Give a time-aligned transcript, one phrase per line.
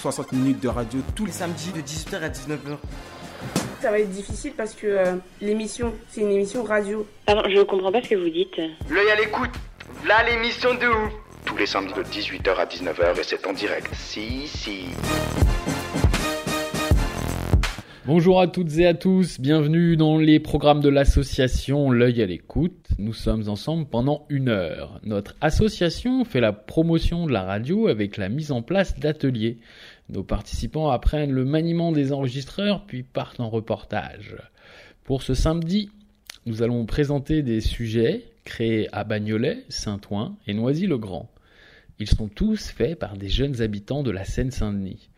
[0.00, 2.78] 60 minutes de radio tous les samedis de 18h à 19h.
[3.82, 7.06] Ça va être difficile parce que euh, l'émission, c'est une émission radio.
[7.26, 8.56] Pardon, je comprends pas ce que vous dites.
[8.88, 9.50] L'œil à l'écoute.
[10.06, 11.12] Là l'émission de ouf.
[11.44, 13.90] tous les samedis de 18h à 19h et c'est en direct.
[13.94, 14.84] Si, si.
[18.06, 22.88] Bonjour à toutes et à tous, bienvenue dans les programmes de l'association L'œil à l'écoute.
[22.98, 24.98] Nous sommes ensemble pendant une heure.
[25.04, 29.58] Notre association fait la promotion de la radio avec la mise en place d'ateliers.
[30.10, 34.36] Nos participants apprennent le maniement des enregistreurs puis partent en reportage.
[35.04, 35.88] Pour ce samedi,
[36.46, 41.30] nous allons présenter des sujets créés à Bagnolet, Saint-Ouen et Noisy-le-Grand.
[42.00, 45.10] Ils sont tous faits par des jeunes habitants de la Seine-Saint-Denis.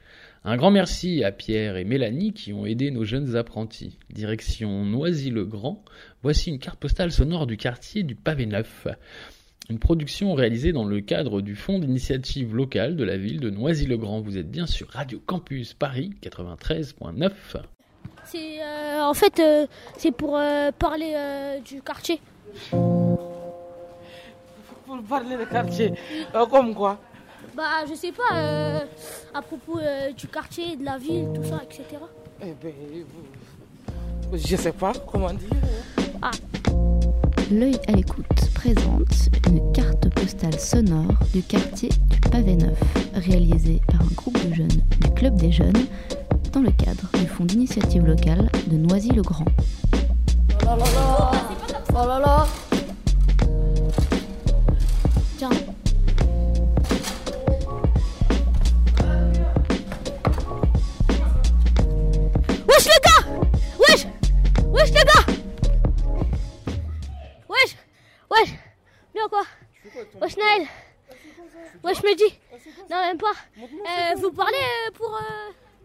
[0.45, 3.99] Un grand merci à Pierre et Mélanie qui ont aidé nos jeunes apprentis.
[4.11, 5.83] Direction Noisy-le-Grand,
[6.23, 8.89] voici une carte postale sonore du quartier du Pavé Neuf.
[9.73, 14.21] Une production réalisée dans le cadre du Fonds d'initiative locale de la ville de Noisy-le-Grand.
[14.21, 17.31] Vous êtes bien sur Radio Campus Paris 93.9.
[18.27, 22.21] C'est euh, en fait euh, c'est pour euh, parler euh, du quartier.
[22.71, 23.23] Pour
[25.09, 25.95] parler de quartier.
[26.35, 27.01] Euh, comme quoi?
[27.57, 28.81] Bah je sais pas euh,
[29.33, 31.85] à propos euh, du quartier, de la ville, tout ça, etc.
[32.43, 32.75] Eh ben,
[34.35, 35.49] je sais pas comment dire.
[37.53, 42.81] L'œil à l'écoute présente une carte postale sonore du quartier du Pavé Neuf,
[43.15, 45.87] réalisée par un groupe de jeunes du Club des Jeunes
[46.55, 49.45] dans le cadre du Fonds d'initiative locale de Noisy-le-Grand.
[50.63, 50.79] Oh
[51.95, 52.72] Oh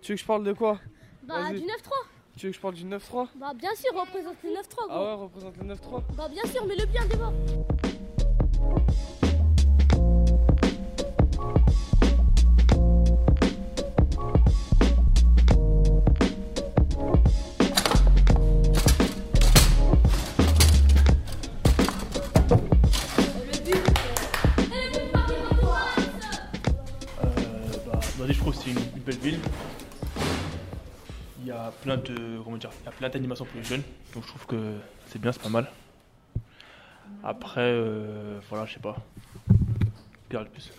[0.07, 0.79] Tu veux que je parle de quoi
[1.23, 1.65] bah du 9-3
[2.37, 4.87] Tu veux que je parle du 9-3 Bah bien sûr, représente le 9-3 gros.
[4.89, 6.03] Ah ouais, représente le 9-3.
[6.15, 7.33] Bah bien sûr, mais le bien d'abord
[31.81, 33.81] plein de comment dire, il y a plein d'animations pour les jeunes,
[34.13, 34.75] donc je trouve que
[35.07, 35.67] c'est bien, c'est pas mal.
[37.23, 38.95] Après, euh, voilà, je sais pas.
[40.29, 40.75] Dire de plus les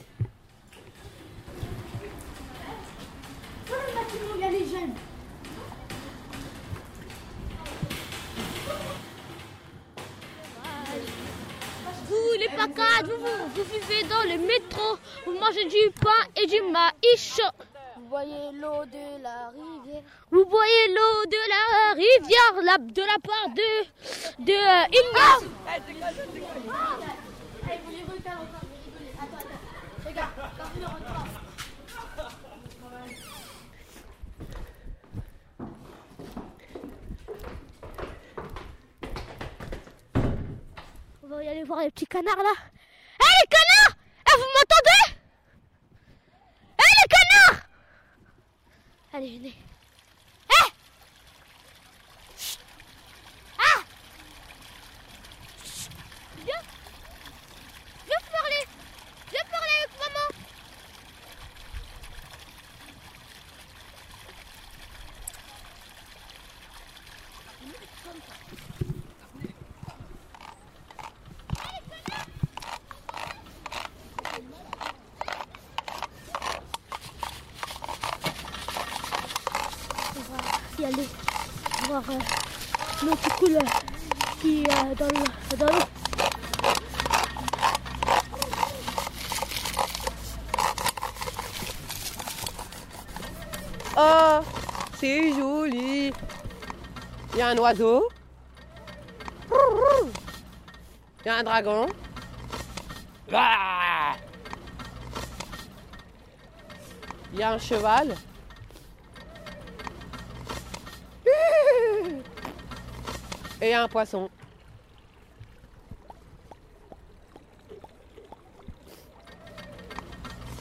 [12.06, 16.46] Vous les pacades, vous, vous, vous vivez dans le métro, vous mangez du pain et
[16.46, 17.38] du maïs.
[17.38, 17.77] Vous
[18.08, 20.02] voyez l'eau de la rivière.
[20.30, 25.48] Vous voyez l'eau de la rivière la- de la part de de euh.
[41.22, 42.52] On va y aller voir les petits canards là.
[49.20, 49.52] 反正。
[97.38, 98.08] Il y a un oiseau.
[101.24, 101.86] Il y a un dragon.
[103.28, 103.38] Il
[107.32, 108.16] Il y a un cheval.
[113.62, 114.28] Et un poisson.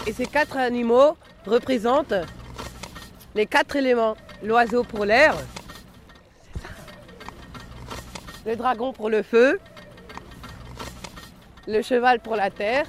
[0.06, 2.14] Et ces quatre animaux représentent
[3.34, 4.16] les quatre éléments.
[4.44, 5.34] L'oiseau pour l'air,
[8.48, 9.60] le dragon pour le feu,
[11.68, 12.86] le cheval pour la terre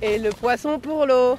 [0.00, 1.36] et le poisson pour l'eau.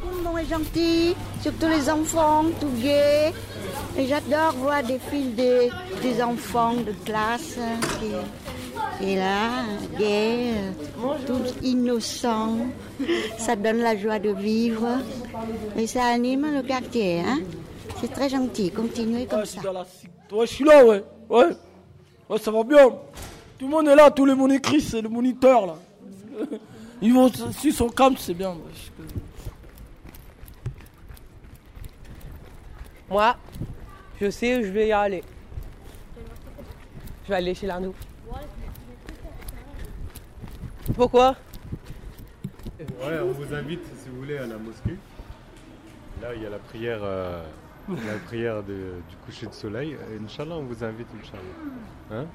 [0.00, 3.34] Tout le monde est gentil, surtout les enfants, tout gai.
[3.96, 5.70] Et j'adore voir des fils des,
[6.02, 7.58] des enfants de classe
[8.00, 8.10] qui,
[8.98, 9.64] qui est là,
[9.98, 10.54] gays,
[11.26, 12.58] tous innocents.
[13.38, 14.86] Ça donne la joie de vivre
[15.76, 17.20] et ça anime le quartier.
[17.20, 17.40] Hein.
[18.00, 19.60] C'est très gentil, continuez comme ça.
[20.32, 21.02] Ouais, je suis là, ouais.
[21.28, 21.50] Ouais.
[22.28, 22.88] Ouais, ça va bien.
[23.58, 25.74] Tout le monde est là, tout le monde écrit, c'est le moniteur, là.
[27.02, 28.54] Ils vont sur son camp, c'est bien.
[33.10, 33.36] Moi,
[34.20, 35.22] je sais où je vais y aller.
[37.24, 37.94] Je vais aller chez l'Arnaud.
[40.94, 41.36] Pourquoi?
[42.78, 44.96] Ouais, on vous invite, si vous voulez, à la mosquée.
[46.20, 47.42] Là, il y a la prière, euh,
[47.88, 49.92] la prière de- du coucher de soleil.
[50.12, 51.42] Et Inch'Allah, on vous invite, Inch'Allah.
[52.22, 52.26] Hein?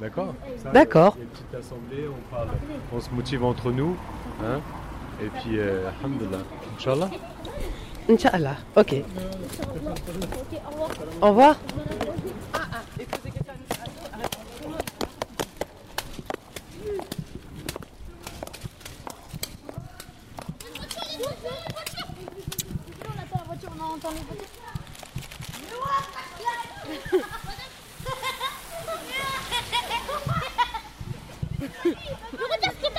[0.00, 0.34] D'accord?
[0.72, 1.16] D'accord.
[1.16, 2.48] Il y a une petite assemblée, on parle,
[2.92, 3.96] on se motive entre nous.
[4.44, 4.60] Hein?
[5.22, 6.38] Et puis, euh, Alhamdulillah.
[6.76, 7.10] Inch'Allah.
[8.08, 8.94] Inch'Allah, ok.
[11.20, 11.56] Au revoir.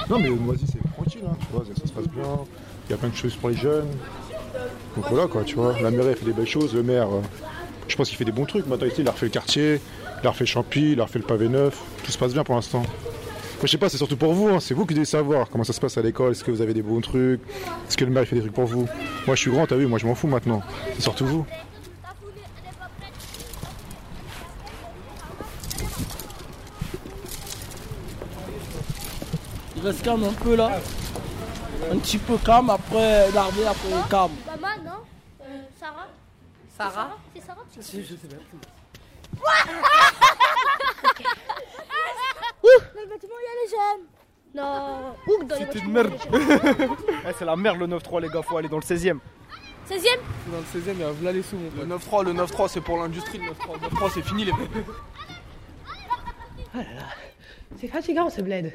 [0.10, 1.36] Non mais Noisy c'est tranquille, hein,
[1.76, 2.24] ça se passe bien,
[2.88, 3.90] il y a plein de choses pour les jeunes.
[4.96, 7.22] Donc voilà quoi, tu vois, la mairie fait des belles choses, le maire, euh,
[7.88, 8.68] je pense qu'il fait des bons trucs.
[8.68, 9.82] Maintenant il a refait le quartier,
[10.22, 12.44] il a refait le champi, il a refait le pavé neuf, tout se passe bien
[12.44, 12.80] pour l'instant.
[12.82, 15.64] Moi, je sais pas, c'est surtout pour vous, hein, c'est vous qui devez savoir comment
[15.64, 17.42] ça se passe à l'école, est-ce que vous avez des bons trucs,
[17.88, 18.88] est-ce que le maire fait des trucs pour vous?
[19.26, 20.62] Moi je suis grand, t'as vu, moi je m'en fous maintenant,
[20.96, 21.46] c'est surtout vous.
[29.76, 30.72] Il reste calme un peu là.
[31.92, 34.32] Un petit peu calme, après l'armée, après calme.
[34.64, 35.00] Maman, non
[35.42, 36.08] Euh, Sarah
[36.78, 38.36] Sarah C'est Sarah Je sais pas.
[42.64, 44.06] Ouh Dans le bâtiment, il y a les jeunes
[44.56, 46.40] Non Ouh, dans les C'était de bâtiments,
[46.80, 46.98] merde.
[47.28, 49.20] Eh, c'est la merde le 9-3 les gars, faut aller dans le 16ème.
[49.90, 50.20] 16ème
[50.50, 51.86] Dans le 16ème, il y a Vla les sous, mon pote.
[51.86, 53.40] Le 9-3, le 9-3, c'est pour l'industrie.
[53.40, 54.70] Le 9-3, Le 9-3, c'est fini, les mecs.
[56.74, 56.86] Là là,
[57.80, 58.74] c'est fatigant ce bled.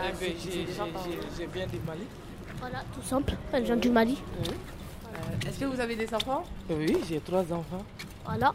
[0.00, 0.34] Eh ben,
[1.38, 2.02] j'ai- bien du Mali.
[2.60, 3.34] Voilà, tout simple.
[3.52, 4.18] Elle vient du Mali.
[4.46, 6.44] Euh, Est-ce que vous avez des enfants?
[6.70, 7.84] Oui, j'ai trois enfants.
[8.24, 8.52] Voilà.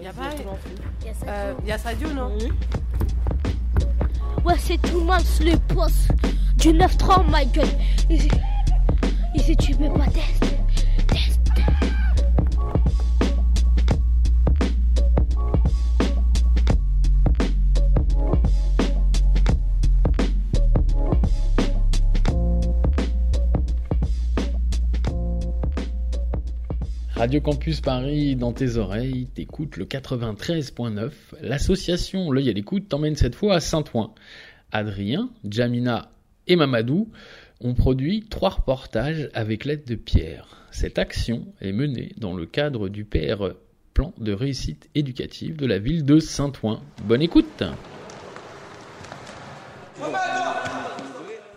[0.00, 0.42] Il y a J'ai pas.
[0.42, 0.84] trois filles.
[1.02, 1.26] Il y a ça.
[1.28, 2.36] Euh, Il y a Sadio, non?
[4.44, 6.08] Ouais, c'est tout le monde sur le poste
[6.58, 7.68] du 9-3, my god.
[8.10, 8.28] Ici,
[9.34, 10.06] ici tu peux pas.
[10.06, 10.44] Test.
[27.24, 31.10] Radio Campus Paris dans tes oreilles, t'écoutes le 93.9.
[31.40, 34.14] L'association L'œil à l'écoute t'emmène cette fois à Saint-Ouen.
[34.72, 36.10] Adrien, Jamina
[36.48, 37.08] et Mamadou
[37.62, 40.66] ont produit trois reportages avec l'aide de Pierre.
[40.70, 43.54] Cette action est menée dans le cadre du PR
[43.94, 46.82] plan de réussite éducative de la ville de Saint-Ouen.
[47.04, 47.64] Bonne écoute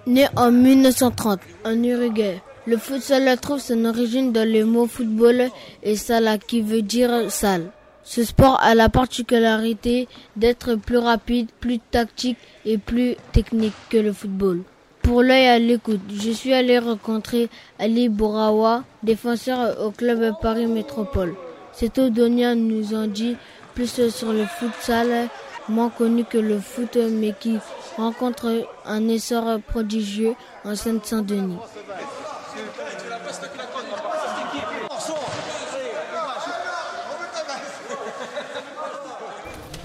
[0.05, 5.50] Né en 1930 en Uruguay, le futsal trouve son origine dans le mot football
[5.83, 7.71] et sala qui veut dire salle.
[8.03, 14.12] Ce sport a la particularité d'être plus rapide, plus tactique et plus technique que le
[14.12, 14.63] football.
[15.01, 17.47] Pour l'œil à l'écoute, je suis allé rencontrer
[17.79, 21.36] Ali Bourawa, défenseur au club Paris Métropole.
[21.71, 23.38] Cet Odonien nous en dit
[23.75, 25.29] plus sur le futsal,
[25.69, 27.57] moins connu que le foot, mais qui
[27.95, 30.33] rencontre un essor prodigieux
[30.65, 31.55] en Seine-Saint-Denis.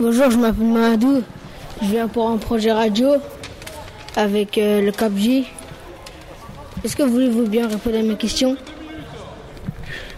[0.04, 1.22] Bonjour, je m'appelle Mahadou.
[1.80, 3.18] Je viens pour un projet radio
[4.16, 5.44] avec euh, le CAPJ.
[6.82, 8.56] Est-ce que voulez-vous bien répondre à mes questions?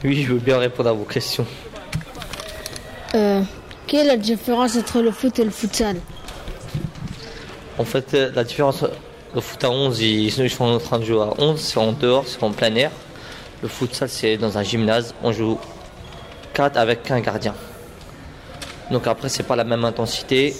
[0.03, 1.47] Oui, je veux bien répondre à vos questions.
[3.15, 3.43] Euh,
[3.87, 5.97] Quelle est la différence entre le foot et le futsal?
[7.77, 8.87] En fait, euh, la différence,
[9.35, 11.93] le foot à 11, ils, ils sont en train de jouer à 11, c'est en
[11.93, 12.91] dehors, c'est en plein air.
[13.61, 15.59] Le futsal, c'est dans un gymnase, on joue
[16.55, 17.55] 4 avec un gardien.
[18.91, 20.55] Donc après, c'est pas la même intensité,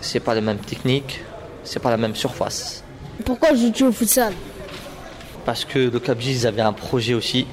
[0.00, 1.20] c'est pas la même technique,
[1.64, 2.82] c'est pas la même surface.
[3.24, 4.32] Pourquoi joues-tu au futsal?
[5.44, 7.46] Parce que le CAPJ, ils avaient un projet aussi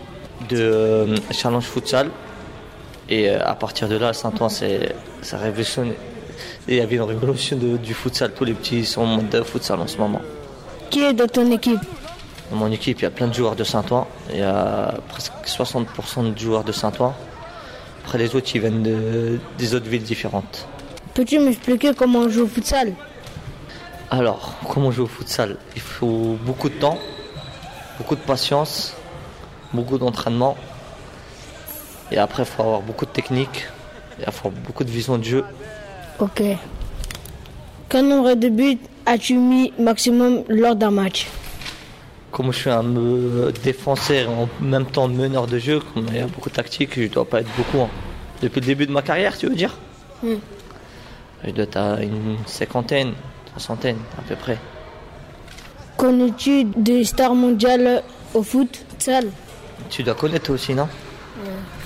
[0.50, 2.10] de euh, challenge futsal.
[3.10, 5.92] Et euh, à partir de là, Saint-Ouen, c'est- ça révolutionne.
[6.68, 8.32] Et il y avait une révolution de- du futsal.
[8.34, 10.22] Tous les petits sont en mode de futsal en ce moment.
[10.90, 11.80] Qui est dans ton équipe?
[12.52, 14.06] Dans mon équipe, il y a plein de joueurs de Saint-Ouen.
[14.32, 17.14] Il y a presque 60% de joueurs de Saint-Ouen.
[18.08, 20.66] Après, les autres, ils viennent de- des autres villes différentes.
[21.14, 22.94] Peux-tu m'expliquer comment on joue au futsal?
[24.10, 25.58] Alors, comment jouer au futsal?
[25.76, 27.00] Il faut beaucoup de temps,
[27.98, 28.94] beaucoup de patience,
[29.74, 30.56] beaucoup d'entraînement.
[32.10, 33.68] Et après, il faut avoir beaucoup de technique,
[34.18, 35.44] et il faut avoir beaucoup de vision de jeu.
[36.20, 36.42] Ok.
[37.90, 41.28] Quel nombre de buts as-tu mis maximum lors d'un match?
[42.38, 46.18] Comme je suis un euh, défenseur et en même temps meneur de jeu, comme il
[46.18, 47.82] y a beaucoup de tactique, je ne dois pas être beaucoup.
[47.82, 47.90] hein.
[48.44, 49.76] Depuis le début de ma carrière, tu veux dire
[50.22, 50.36] Hmm.
[51.44, 53.14] Je dois être à une cinquantaine,
[53.54, 54.60] soixantaine à peu près.
[55.98, 58.04] Connais-tu des stars mondiales
[58.36, 58.86] au foot
[59.90, 60.88] Tu dois connaître aussi, non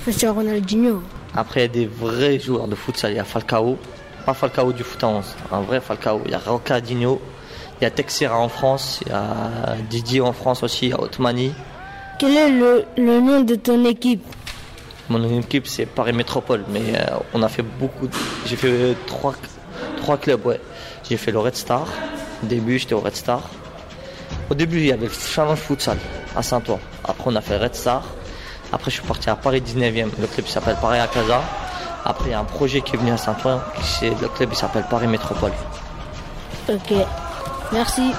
[0.02, 1.02] Cristiano Ronaldinho.
[1.34, 3.12] Après, il y a des vrais joueurs de futsal.
[3.12, 3.78] Il y a Falcao,
[4.26, 6.20] pas Falcao du foot à 11, un vrai Falcao.
[6.26, 7.20] Il y a Rocadinho,
[7.82, 10.92] il y a Texera en France, il y a Didier en France aussi, il y
[10.92, 11.52] a Otmani.
[12.18, 14.24] Quel est le, le nom de ton équipe
[15.08, 18.06] Mon équipe, c'est Paris Métropole, mais euh, on a fait beaucoup.
[18.06, 18.12] de-
[18.46, 19.34] J'ai fait euh, trois,
[19.96, 20.60] trois clubs, ouais.
[21.08, 21.86] J'ai fait le Red Star.
[22.42, 23.40] Au début, j'étais au Red Star.
[24.48, 25.98] Au début, il y avait le Challenge Futsal
[26.36, 26.78] à Saint-Ouen.
[27.04, 28.04] Après, on a fait Red Star.
[28.72, 30.06] Après, je suis parti à Paris 19e.
[30.20, 31.42] Le club s'appelle Paris à Casa.
[32.04, 33.60] Après, il y a un projet qui est venu à Saint-Ouen.
[34.02, 35.52] Le club s'appelle Paris Métropole.
[36.68, 36.92] Ok.
[37.72, 38.12] Merci.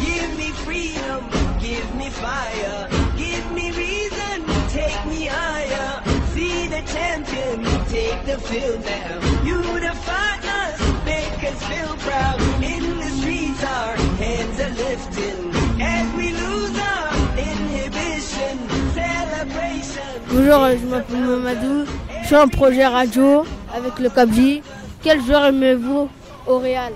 [0.00, 1.28] Give me freedom,
[1.60, 2.88] give me fire,
[3.18, 6.02] give me reason, take me higher.
[6.32, 9.20] See the champion, take the field now.
[9.44, 12.40] Unify us, make us feel proud.
[12.62, 18.56] In the streets, our hands are lifting as we lose our inhibition.
[18.94, 20.14] Celebration.
[20.30, 21.84] Bonjour, je m'appelle Mamadou.
[22.22, 24.62] Je suis en projet radio avec le CAPJ.
[25.02, 26.08] Quel joueur aimez-vous
[26.46, 26.92] au Real?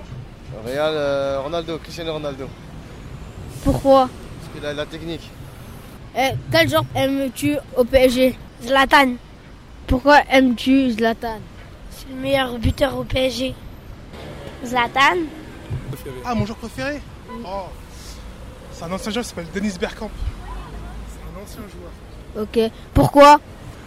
[0.66, 2.46] Real, euh, Ronaldo, Cristiano Ronaldo.
[3.64, 4.08] Pourquoi?
[4.40, 5.28] Parce qu'il a la technique.
[6.16, 9.14] Eh, Quel joueur aimes-tu au PSG Zlatan.
[9.86, 11.40] Pourquoi aimes-tu Zlatan?
[11.90, 13.54] C'est le meilleur buteur au PSG.
[14.64, 15.18] Zlatan
[16.24, 17.00] Ah, mon joueur préféré?
[17.44, 17.66] Oh,
[18.72, 20.10] C'est un ancien joueur qui s'appelle Denis Bergkamp.
[21.10, 22.44] C'est un ancien joueur.
[22.44, 22.72] Ok.
[22.94, 23.38] Pourquoi?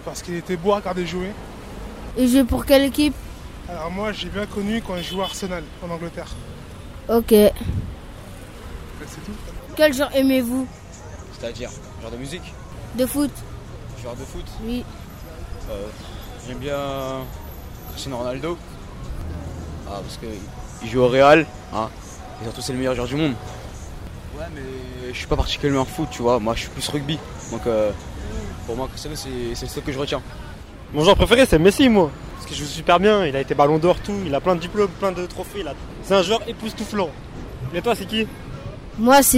[0.05, 1.31] Parce qu'il était beau à regarder jouer.
[2.17, 3.13] Il joue pour quelle équipe
[3.69, 6.27] Alors moi, j'ai bien connu quand il jouait à Arsenal en Angleterre.
[7.09, 7.29] Ok.
[7.29, 7.53] C'est
[9.25, 9.31] tout.
[9.75, 10.67] Quel joueur aimez-vous
[11.39, 11.69] C'est-à-dire,
[12.01, 12.53] genre de musique
[12.95, 13.31] De foot
[14.03, 14.83] Genre de foot Oui.
[15.69, 15.87] Euh,
[16.47, 16.77] J'aime bien
[17.91, 18.57] Cristiano Ronaldo.
[19.87, 21.89] Ah, parce qu'il joue au Real, hein,
[22.41, 23.33] et surtout c'est le meilleur joueur du monde.
[24.37, 24.61] Ouais, mais
[25.11, 27.19] je suis pas particulièrement foot, tu vois, moi je suis plus rugby.
[27.51, 27.91] Donc euh,
[28.65, 30.21] pour moi, Cristiano, c'est c'est le seul que je retiens.
[30.93, 32.11] Mon joueur préféré, c'est Messi, moi.
[32.35, 34.13] Parce qu'il joue super bien, il a été ballon d'or, tout.
[34.25, 35.63] Il a plein de diplômes, plein de trophées.
[36.03, 37.09] C'est un joueur époustouflant.
[37.73, 38.27] Et toi, c'est qui?
[38.99, 39.37] Moi, c'est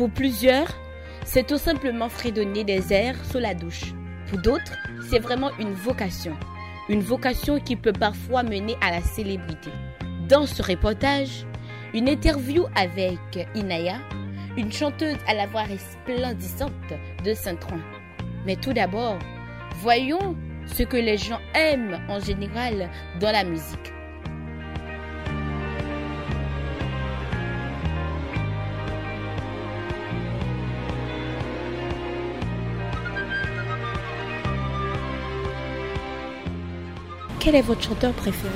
[0.00, 0.68] pour plusieurs,
[1.26, 3.92] c'est tout simplement fredonner des airs sous la douche.
[4.30, 4.78] Pour d'autres,
[5.10, 6.34] c'est vraiment une vocation.
[6.88, 9.68] Une vocation qui peut parfois mener à la célébrité.
[10.26, 11.44] Dans ce reportage,
[11.92, 13.98] une interview avec Inaya,
[14.56, 16.72] une chanteuse à la voix resplendissante
[17.22, 17.82] de Saint-Ouen.
[18.46, 19.18] Mais tout d'abord,
[19.82, 22.88] voyons ce que les gens aiment en général
[23.20, 23.92] dans la musique.
[37.50, 38.54] Quel est votre chanteur préféré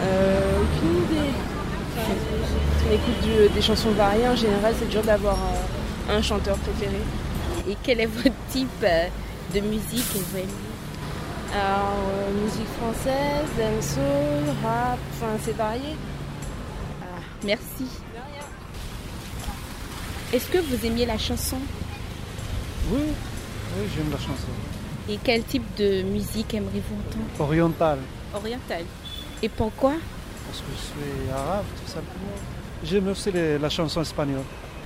[0.00, 1.30] Euh, aucune idée.
[1.98, 2.12] Enfin,
[2.88, 4.28] on écoute du- des chansons variées.
[4.28, 7.00] En général, c'est dur d'avoir euh, un chanteur préféré.
[7.68, 9.08] Et quel est votre type euh,
[9.52, 10.46] de musique que vous aimez
[11.52, 15.96] Alors, euh, musique française, dancehall, rap, enfin, c'est varié.
[17.02, 17.88] Ah, merci.
[20.32, 21.58] Est-ce que vous aimiez la chanson?
[22.92, 24.52] Oui, oui, j'aime la chanson.
[25.08, 27.98] Et quel type de musique aimeriez-vous entendre Orientale,
[28.34, 28.84] Orientale.
[29.42, 29.92] Et pourquoi
[30.46, 32.36] parce que je suis arabe, tout simplement.
[32.84, 34.44] J'aime aussi les- la chanson espagnole.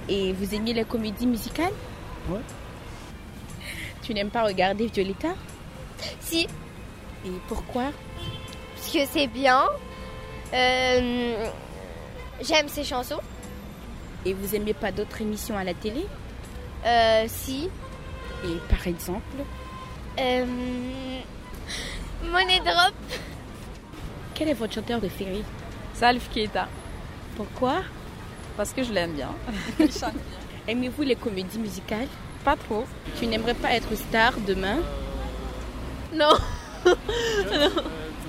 [0.09, 1.73] Et vous aimiez les comédies musicales
[2.31, 2.41] Ouais.
[4.03, 5.29] Tu n'aimes pas regarder Violetta
[6.21, 6.47] Si,
[7.27, 7.93] Et pourquoi
[8.75, 9.63] parce que c'est bien.
[10.55, 11.47] Euh,
[12.41, 13.21] J'aime ses chansons.
[14.25, 16.07] Et vous aimez pas d'autres émissions à la télé
[16.87, 17.69] Euh, si.
[18.45, 19.37] Et par exemple
[20.19, 20.45] Euh,
[22.25, 22.95] Money Drop.
[24.35, 25.43] Quel est votre chanteur préféré?
[25.95, 26.69] Salif Keita.
[27.37, 27.83] Pourquoi?
[28.57, 29.31] Parce que je l'aime bien.
[29.79, 30.39] Il chante bien.
[30.69, 32.09] Aimez-vous les comédies musicales?
[32.45, 32.85] Pas trop.
[33.19, 34.79] Tu n'aimerais pas être star demain?
[36.15, 36.33] Non.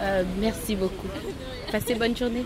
[0.03, 1.05] Euh, Merci beaucoup.
[1.71, 2.43] Passez bonne journée.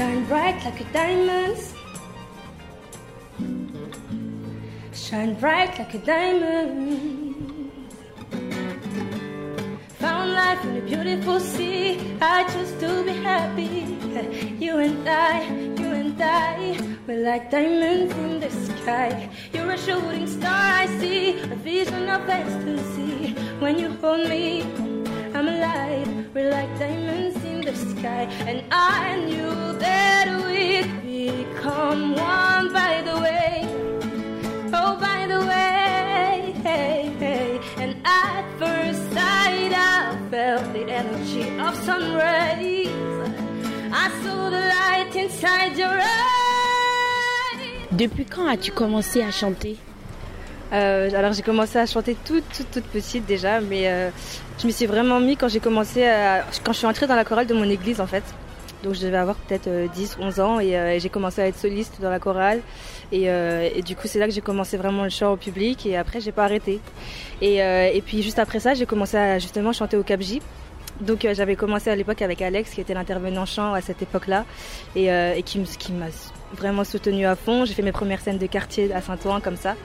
[0.00, 1.58] Shine bright like a diamond.
[4.94, 7.70] Shine bright like a diamond.
[9.98, 12.16] Found life in a beautiful sea.
[12.22, 13.98] I choose to be happy.
[14.64, 15.44] You and I,
[15.80, 19.28] you and I, we're like diamonds in the sky.
[19.52, 23.34] You're a shooting star, I see, a vision of ecstasy.
[23.58, 24.62] When you hold me,
[25.34, 26.34] I'm alive.
[26.34, 33.66] We're like diamonds the sky, and I knew that we'd become one by the way.
[34.72, 37.60] Oh, by the way, hey, hey.
[37.76, 42.88] and at first sight, I felt the energy of sun rays.
[43.92, 46.30] I saw the light inside your eyes.
[47.92, 49.76] Depuis quand as-tu commencé à chanter?
[50.72, 54.10] Euh, alors j'ai commencé à chanter toute toute toute petite déjà, mais euh,
[54.60, 57.24] je me suis vraiment mis quand j'ai commencé à, quand je suis entrée dans la
[57.24, 58.22] chorale de mon église en fait.
[58.82, 61.58] Donc je devais avoir peut-être euh, 10, 11 ans et, euh, j'ai commencé à être
[61.58, 62.60] soliste dans la chorale
[63.12, 65.96] et, euh, du coup c'est là que j'ai commencé vraiment le chant au public et
[65.96, 66.80] après j'ai pas arrêté.
[67.42, 70.40] Et, euh, puis juste après ça j'ai commencé à justement chanter au Cap J.
[71.00, 74.44] Donc euh, j'avais commencé à l'époque avec Alex qui était l'intervenant chant à cette époque-là
[74.96, 76.06] et, euh, qui m'a
[76.54, 77.64] vraiment soutenu à fond.
[77.64, 79.76] J'ai fait mes premières scènes de quartier à Saint-Ouen comme ça.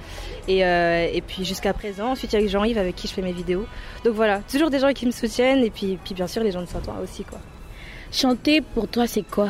[0.48, 3.22] Et, euh, et puis jusqu'à présent, ensuite il y a Jean-Yves avec qui je fais
[3.22, 3.66] mes vidéos.
[4.04, 6.62] Donc voilà, toujours des gens qui me soutiennent et puis, puis bien sûr les gens
[6.62, 7.40] de Saint-Ouen aussi quoi.
[8.12, 9.50] Chanter pour toi c'est quoi?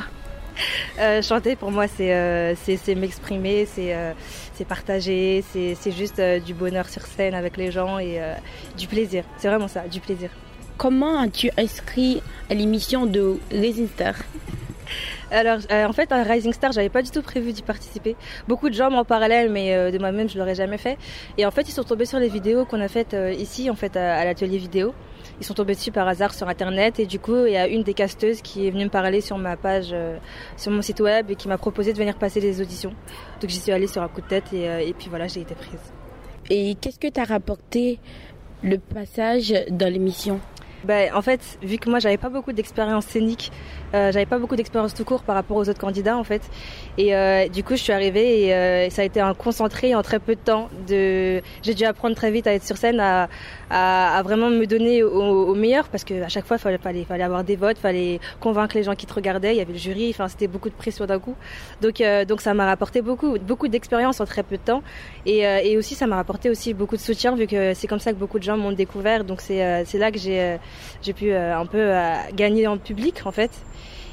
[1.00, 4.14] Euh, chanter pour moi c'est euh, c'est m'exprimer, c'est euh,
[4.68, 8.22] partager, c'est juste du bonheur sur scène avec les gens et
[8.78, 9.26] du plaisir.
[9.38, 10.30] C'est vraiment ça, du plaisir.
[10.78, 14.16] Comment as-tu inscrit à l'émission de Rising Star
[15.32, 18.16] Alors, euh, en fait, à Rising Star, j'avais pas du tout prévu d'y participer.
[18.48, 20.98] Beaucoup de gens m'en parlaient, mais euh, de moi-même, je l'aurais jamais fait.
[21.38, 23.76] Et en fait, ils sont tombés sur les vidéos qu'on a faites euh, ici, en
[23.76, 24.94] fait, à, l'atelier vidéo.
[25.40, 27.84] Ils sont tombés dessus par hasard sur Internet, et du coup, il y a une
[27.84, 29.94] des casteuses qui est venue me parler sur ma page,
[30.56, 32.94] sur mon site web, et qui m'a proposé de venir passer les auditions.
[33.42, 35.56] Donc, j'y suis allée sur un coup de tête, et, et puis voilà, j'ai été
[35.56, 35.92] prise.
[36.50, 38.00] Et qu'est-ce que t'as rapporté
[38.64, 40.40] le passage dans l'émission?
[40.86, 43.52] Ben, en fait, vu que moi j'avais pas beaucoup d'expérience scénique,
[43.96, 46.44] euh, j'avais pas beaucoup d'expérience tout court par rapport aux autres candidats en fait,
[47.00, 50.04] et euh, du coup je suis arrivée et euh, ça a été un concentré en
[50.04, 50.70] très peu de temps.
[50.88, 53.30] De, j'ai dû apprendre très vite à être sur scène, à,
[53.72, 57.24] à, à vraiment me donner au, meilleur parce que à chaque fois fallait, fallait fallait
[57.24, 60.12] avoir des votes, fallait convaincre les gens qui te regardaient, il y avait le jury,
[60.12, 61.36] enfin c'était beaucoup de pression d'un coup.
[61.82, 64.84] Donc euh, donc ça m'a rapporté beaucoup beaucoup d'expérience en très peu de temps
[65.26, 68.00] et, euh, et aussi ça m'a rapporté aussi beaucoup de soutien vu que c'est comme
[68.00, 69.24] ça que beaucoup de gens m'ont découvert.
[69.24, 70.58] Donc c'est là que j'ai
[71.02, 73.52] j'ai pu euh, un peu euh, gagner en public en fait.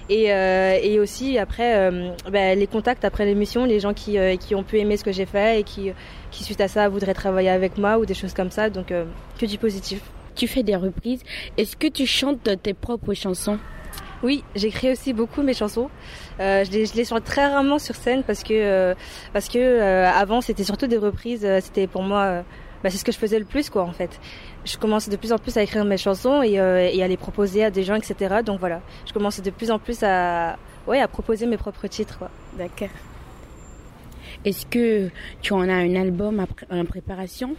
[0.09, 1.91] Et, euh, et aussi après
[2.31, 5.27] ben, les contacts après l'émission, les gens qui, qui ont pu aimer ce que j'ai
[5.27, 5.93] fait et qui,
[6.31, 8.69] qui suite à ça voudraient travailler avec moi ou des choses comme ça.
[8.69, 10.03] Donc que du positif.
[10.35, 11.23] tu fais des reprises.
[11.57, 13.59] Est-ce que tu chantes tes propres chansons?
[14.23, 15.91] Oui, j'écris aussi beaucoup mes chansons.
[16.39, 18.95] Euh, je, les, je les chante très rarement sur scène parce que euh,
[19.33, 21.47] parce que euh, avant c'était surtout des reprises.
[21.61, 22.45] C'était pour moi,
[22.83, 24.21] bah, c'est ce que je faisais le plus quoi en fait.
[24.65, 27.17] Je commence de plus en plus à écrire mes chansons et, euh, et à les
[27.17, 28.41] proposer à des gens etc.
[28.45, 32.19] Donc voilà, je commence de plus en plus à ouais à proposer mes propres titres
[32.19, 32.31] quoi.
[32.57, 32.89] D'accord.
[34.45, 35.09] Est-ce que
[35.41, 37.55] tu en as un album en préparation?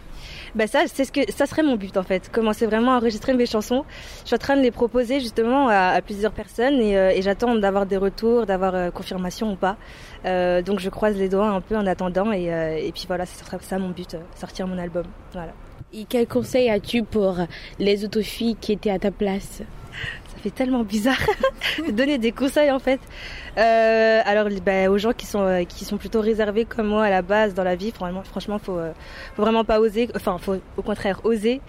[0.54, 2.30] Bah ça, c'est ce que ça serait mon but en fait.
[2.30, 3.84] Commencer vraiment à enregistrer mes chansons.
[4.22, 7.22] Je suis en train de les proposer justement à, à plusieurs personnes et, euh, et
[7.22, 9.76] j'attends d'avoir des retours, d'avoir euh, confirmation ou pas.
[10.26, 13.24] Euh, donc je croise les doigts un peu en attendant et, euh, et puis voilà,
[13.24, 15.04] ce sera ça mon but, euh, sortir mon album.
[15.32, 15.52] Voilà.
[15.94, 17.38] Et quel conseil as-tu pour
[17.78, 19.62] les autres filles qui étaient à ta place?
[20.44, 21.26] Fait tellement bizarre
[21.86, 23.00] de donner des conseils en fait.
[23.56, 27.10] Euh, alors bah, aux gens qui sont euh, qui sont plutôt réservés comme moi à
[27.10, 28.92] la base dans la vie, franchement, franchement faut euh,
[29.36, 31.60] faut vraiment pas oser, enfin faut au contraire oser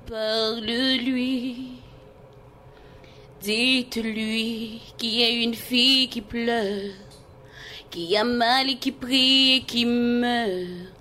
[0.08, 1.56] Parle-lui.
[3.42, 6.94] Dites-lui qu'il y a une fille qui pleure,
[7.90, 10.94] qui a mal et qui prie et qui meurt.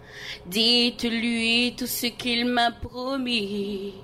[0.47, 3.95] Dites-lui tout ce qu'il m'a promis.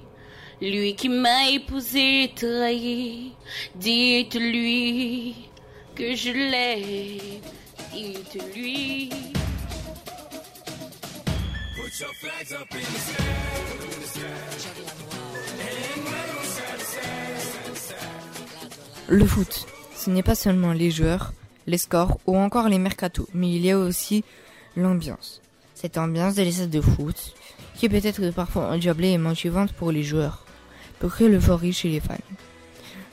[0.60, 3.32] Lui qui m'a épousé et trahi.
[3.74, 5.34] Dites-lui
[5.94, 7.40] que je l'aime.
[7.92, 9.10] Dites-lui.
[19.08, 21.32] Le foot, ce n'est pas seulement les joueurs,
[21.66, 24.22] les scores ou encore les mercatos, mais il y a aussi
[24.76, 25.40] l'ambiance.
[25.74, 27.34] Cette ambiance de l'estade de foot,
[27.74, 30.44] qui peut être parfois endiablée et motivante pour les joueurs,
[31.00, 32.16] peut créer l'euphorie chez les fans.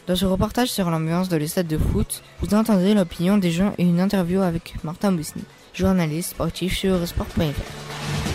[0.06, 3.84] Dans ce reportage sur l'ambiance de l'estade de foot, vous entendrez l'opinion des gens et
[3.84, 5.44] une interview avec Martin Bousny,
[5.74, 8.35] journaliste sportif sur Eurosport.fr.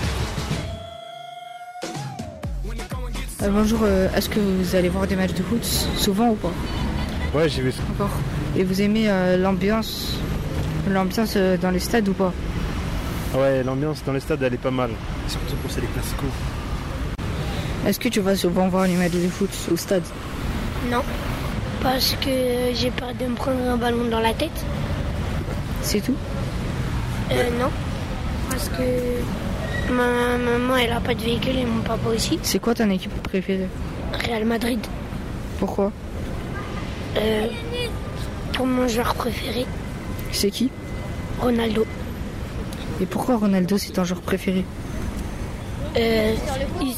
[3.43, 6.53] Euh, bonjour, euh, est-ce que vous allez voir des matchs de foot souvent ou pas
[7.35, 7.83] Ouais, j'ai vu ça.
[7.89, 8.11] D'accord.
[8.57, 10.19] Et vous aimez euh, l'ambiance
[10.91, 12.33] l'ambiance euh, dans les stades ou pas
[13.35, 14.91] Ouais, l'ambiance dans les stades, elle est pas mal.
[15.29, 16.29] Surtout pour c'est les classicos.
[17.87, 20.03] Est-ce que tu vas souvent voir les matchs de foot au stade
[20.91, 21.03] Non,
[21.83, 22.31] parce que
[22.75, 24.65] j'ai peur de me prendre un ballon dans la tête.
[25.83, 26.17] C'est tout
[27.31, 27.71] Euh, non,
[28.51, 28.83] parce que
[29.91, 32.39] ma maman elle a pas de véhicule et mon papa aussi.
[32.43, 33.69] C'est quoi ton équipe préférée?
[34.27, 34.81] Real Madrid.
[35.59, 35.93] Pourquoi?
[37.17, 37.47] Euh,
[38.53, 39.67] pour mon joueur préféré,
[40.33, 40.71] C'est qui?
[41.41, 41.85] Ronaldo.
[43.01, 44.65] Et pourquoi Ronaldo c'est ton joueur préféré?
[45.97, 46.35] Euh,
[46.81, 46.95] il,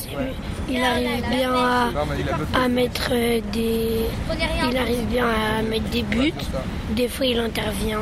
[0.69, 1.89] il arrive bien à,
[2.65, 4.01] à mettre euh, des.
[4.71, 6.33] Il arrive bien à mettre des buts.
[6.91, 8.01] Des fois il intervient.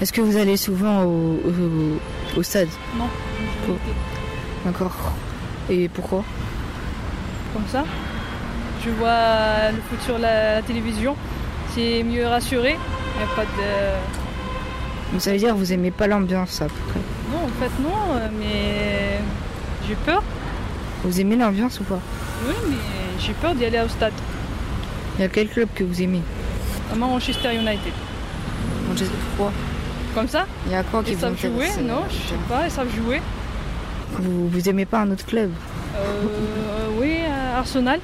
[0.00, 1.98] Est-ce que vous allez souvent au, au,
[2.36, 3.08] au stade Non.
[4.64, 4.94] D'accord.
[5.70, 6.24] Et pourquoi?
[7.52, 7.84] Comme ça.
[8.84, 11.16] Je vois le foot sur la, la télévision.
[11.74, 12.76] C'est mieux rassuré.
[13.14, 15.12] Il n'y a pas de.
[15.12, 17.00] Donc ça veut dire que vous aimez pas l'ambiance à peu près.
[17.32, 19.18] Non, en fait, non, mais
[19.88, 20.22] j'ai peur.
[21.04, 22.00] Vous aimez l'ambiance ou pas?
[22.46, 22.76] Oui, mais
[23.20, 24.12] j'ai peur d'y aller au stade.
[25.18, 26.22] Il y a quel club que vous aimez?
[26.92, 27.92] À Manchester United.
[28.88, 29.52] Manchester pourquoi?
[30.16, 32.64] Comme ça Il y a quoi qui Ils savent jouer euh, Non, je sais pas,
[32.64, 33.20] ils savent jouer.
[34.12, 35.50] Vous, vous aimez pas un autre club
[35.94, 38.00] Euh, oui, euh, Arsenal.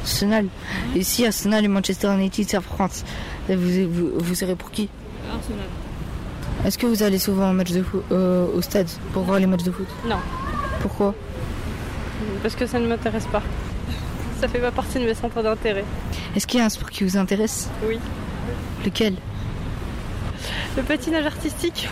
[0.00, 0.46] Arsenal.
[0.96, 2.94] Et si Arsenal et Manchester United s'affrontent,
[3.50, 3.54] vous,
[3.90, 4.88] vous, vous serez pour qui
[5.30, 5.66] Arsenal.
[6.64, 9.46] Est-ce que vous allez souvent au, match de foot, euh, au stade pour voir les
[9.46, 10.20] matchs de foot Non,
[10.80, 11.14] Pourquoi
[12.42, 13.42] parce que ça ne m'intéresse pas.
[14.40, 15.84] ça fait pas partie de mes centres d'intérêt.
[16.34, 17.98] Est-ce qu'il y a un sport qui vous intéresse Oui.
[18.84, 19.16] Lequel
[20.76, 21.88] Le patinage artistique.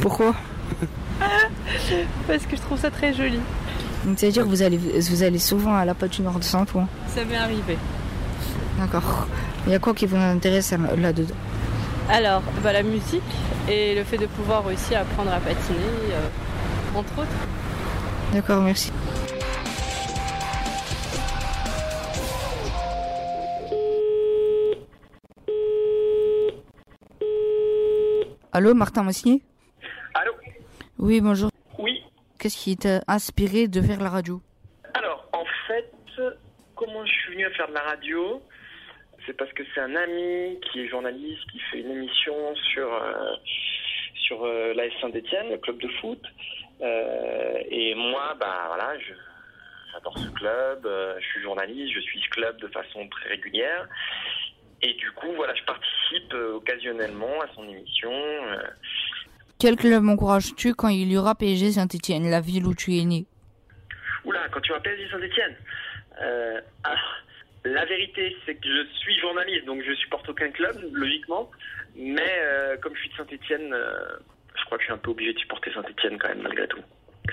[0.00, 0.34] Pourquoi
[2.26, 3.38] Parce que je trouve ça très joli.
[4.04, 7.36] Donc c'est-à-dire que vous allez, vous allez souvent à la patinoire de Saint-Ouen Ça m'est
[7.36, 7.76] arrivé.
[8.78, 9.26] D'accord.
[9.66, 11.34] Il y a quoi qui vous intéresse là- là-dedans
[12.08, 13.22] Alors, bah, la musique
[13.68, 15.78] et le fait de pouvoir aussi apprendre à patiner,
[16.12, 17.28] euh, entre autres.
[18.32, 18.92] D'accord, merci.
[28.58, 29.40] Allô, Martin Massy
[30.14, 30.32] Allô
[30.98, 31.48] Oui, bonjour.
[31.78, 32.02] Oui.
[32.40, 34.42] Qu'est-ce qui t'a inspiré de faire la radio?
[34.94, 35.94] Alors, en fait,
[36.74, 38.42] comment je suis venu à faire de la radio?
[39.24, 42.34] C'est parce que c'est un ami qui est journaliste, qui fait une émission
[42.72, 43.36] sur, euh,
[44.26, 46.20] sur euh, l'AS Saint-Etienne, le club de foot.
[46.80, 48.98] Euh, et moi, bah voilà,
[49.92, 53.86] j'adore ce club, euh, je suis journaliste, je suis ce club de façon très régulière.
[54.82, 58.12] Et du coup, voilà, je participe euh, occasionnellement à son émission.
[58.12, 58.62] euh,
[59.58, 63.26] Quel club encourages-tu quand il y aura PSG Saint-Etienne, la ville où tu es né?
[64.24, 65.56] Oula, quand tu m'appelles du Saint-Etienne
[66.22, 66.94] euh, ah,
[67.64, 71.50] La vérité, c'est que je suis journaliste, donc je supporte aucun club, logiquement.
[71.96, 75.32] Mais euh, comme je suis de Saint-Etienne, je crois que je suis un peu obligé
[75.32, 76.80] de supporter Saint-Etienne quand même, malgré tout.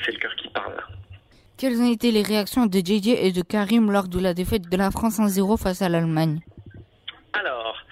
[0.04, 0.82] C'est le cœur qui parle.
[1.58, 4.78] Quelles ont été les réactions de JJ et de Karim lors de la défaite de
[4.78, 6.42] la France 1-0 face à l'Allemagne?
[7.39, 7.84] Alors,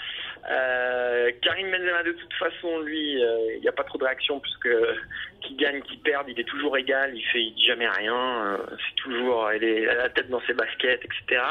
[0.50, 4.40] euh, Karim Benzema, de toute façon, lui, euh, il n'y a pas trop de réaction,
[4.40, 4.70] puisque
[5.42, 8.96] qu'il gagne, qu'il perde, il est toujours égal, il fait dit jamais rien, euh, c'est
[8.96, 11.42] toujours, il est la tête dans ses baskets, etc.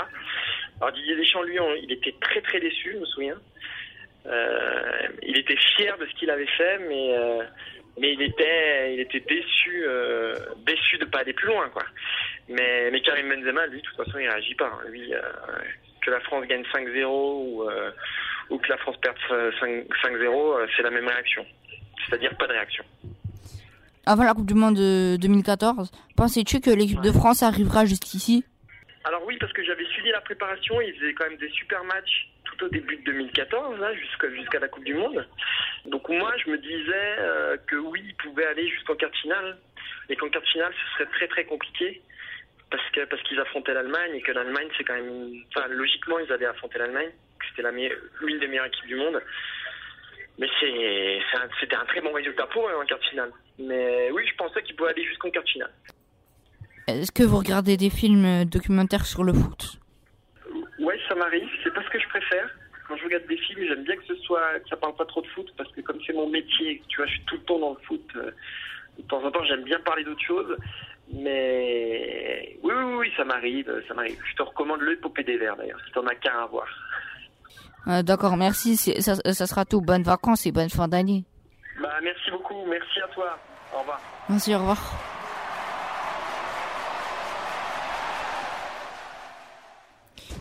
[0.81, 3.38] Alors Didier Deschamps, lui, il était très très déçu, je me souviens.
[5.22, 7.14] Il était fier de ce qu'il avait fait, mais
[7.98, 9.85] mais il était il était déçu
[10.64, 11.83] déçu de pas aller plus loin, quoi.
[12.48, 14.66] Mais mais Karim Benzema, lui, de toute façon, il réagit pas.
[14.66, 14.88] hein.
[14.88, 15.12] Lui,
[16.05, 17.91] que la France gagne 5-0 ou euh,
[18.51, 21.47] ou que la France perde 5 5-0, euh, c'est la même réaction.
[22.05, 22.85] C'est-à-dire pas de réaction.
[24.05, 28.45] Avant la Coupe du Monde de 2014, pensais-tu que l'équipe de France arrivera jusqu'ici?
[29.05, 32.29] Alors oui, parce que j'avais suivi la préparation, ils faisaient quand même des super matchs
[32.45, 35.27] tout au début de 2014, là, jusqu'à la Coupe du Monde.
[35.87, 39.59] Donc moi, je me disais euh, que oui, ils pouvaient aller jusqu'en quart de finale,
[40.09, 42.03] et qu'en quart de finale, ce serait très très compliqué,
[42.72, 45.44] parce que parce qu'ils affrontaient l'Allemagne, et que l'Allemagne, c'est quand même...
[45.54, 49.22] Enfin, logiquement, ils allaient affronter l'Allemagne, que c'était la l'une des meilleures équipes du monde.
[50.38, 51.20] Mais c'est
[51.61, 53.30] c'était un très bon résultat pour eux en quart de finale.
[53.58, 55.70] Mais oui, je pensais qu'ils pouvaient aller jusqu'en quart de finale.
[56.88, 59.78] Est-ce que vous regardez des films euh, documentaires sur le foot?
[60.80, 61.48] Ouais, ça m'arrive.
[61.62, 62.48] C'est pas ce que je préfère.
[62.88, 65.20] Quand je regarde des films, j'aime bien que ce soit que ça parle pas trop
[65.20, 67.58] de foot parce que comme c'est mon métier, tu vois, je suis tout le temps
[67.58, 68.11] dans le foot.
[68.98, 70.57] Euh, De temps en temps, j'aime bien parler d'autres choses.
[71.12, 74.18] Mais oui, oui, oui, ça m'arrive, ça m'arrive.
[74.31, 76.66] Je te recommande l'épopée des Verts d'ailleurs, si t'en as qu'un à voir.
[77.88, 78.76] Euh, D'accord, merci.
[78.76, 79.81] Ça, ça sera tout.
[79.81, 81.24] Bonnes vacances et bonne fin d'année.
[81.81, 83.37] Bah, merci beaucoup, merci à toi.
[83.74, 84.00] Au revoir.
[84.28, 84.78] Merci, au revoir.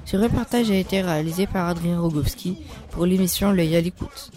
[0.06, 2.58] Ce reportage a été réalisé par Adrien Rogowski
[2.92, 4.32] pour l'émission L'œil à l'écoute.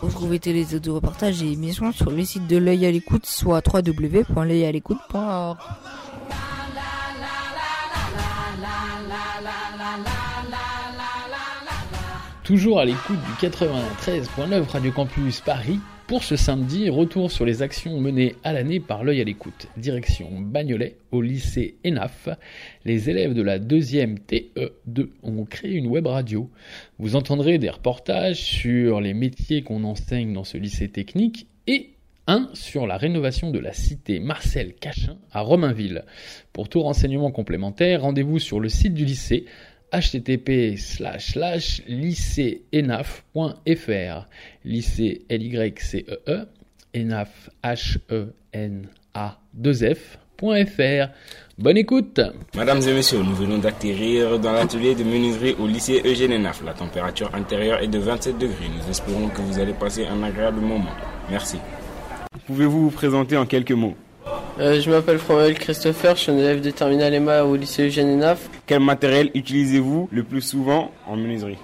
[0.00, 3.26] Vous trouvez tous les autres reportages et émissions sur le site de L'œil à l'écoute,
[3.26, 5.58] soit www.l'œilalécoute.org.
[12.44, 15.80] Toujours à l'écoute du 93.9 Radio Campus Paris.
[16.08, 19.66] Pour ce samedi, retour sur les actions menées à l'année par l'œil à l'écoute.
[19.76, 22.30] Direction Bagnolet, au lycée ENAF.
[22.86, 26.48] Les élèves de la deuxième TE2 ont créé une web radio.
[26.98, 31.90] Vous entendrez des reportages sur les métiers qu'on enseigne dans ce lycée technique et
[32.26, 36.06] un sur la rénovation de la cité Marcel Cachin à Romainville.
[36.54, 39.44] Pour tout renseignement complémentaire, rendez-vous sur le site du lycée
[39.92, 40.76] http
[41.88, 43.36] lycéenaf.fr
[44.64, 46.46] lycée l y c e e
[46.94, 51.08] enaf h e n a 2 f.fr
[51.58, 52.20] bonne écoute
[52.56, 56.62] Mesdames et messieurs, nous venons d'atterrir dans l'atelier de menuiserie au lycée Eugène Enaf.
[56.64, 58.68] La température intérieure est de 27 degrés.
[58.68, 60.92] Nous espérons que vous allez passer un agréable moment.
[61.30, 61.58] Merci.
[62.46, 63.96] Pouvez-vous vous présenter en quelques mots?
[64.60, 68.08] Euh, je m'appelle Fromuel Christopher, je suis un élève de terminale EMA au lycée Eugène
[68.08, 68.48] Enaf.
[68.68, 71.56] Quel matériel utilisez-vous le plus souvent en menuiserie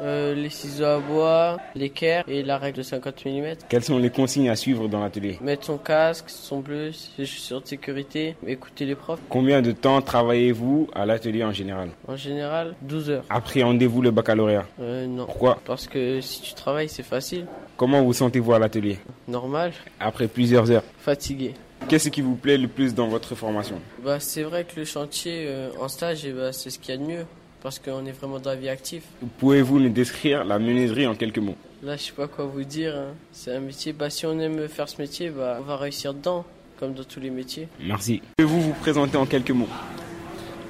[0.00, 3.42] Euh, les ciseaux à bois, l'équerre et la règle de 50 mm.
[3.68, 7.60] Quelles sont les consignes à suivre dans l'atelier Mettre son casque, son bleu, ses chaussures
[7.60, 9.20] de sécurité, écouter les profs.
[9.28, 13.24] Combien de temps travaillez-vous à l'atelier en général En général, 12 heures.
[13.30, 15.26] Appréhendez-vous le baccalauréat Euh, non.
[15.26, 17.46] Pourquoi Parce que si tu travailles, c'est facile.
[17.76, 19.72] Comment vous sentez-vous à l'atelier Normal.
[20.00, 21.54] Après plusieurs heures Fatigué.
[21.88, 25.44] Qu'est-ce qui vous plaît le plus dans votre formation Bah, c'est vrai que le chantier
[25.46, 27.26] euh, en stage, eh bah, c'est ce qu'il y a de mieux.
[27.62, 29.02] parce qu'on est vraiment dans la vie active.
[29.38, 31.54] Pouvez-vous nous décrire la menuiserie en quelques mots?
[31.82, 32.94] Là, je sais pas quoi vous dire.
[32.96, 33.14] hein.
[33.32, 36.44] C'est un métier, bah, si on aime faire ce métier, bah, on va réussir dedans,
[36.78, 37.68] comme dans tous les métiers.
[37.84, 38.22] Merci.
[38.38, 39.68] Pouvez-vous vous présenter en quelques mots?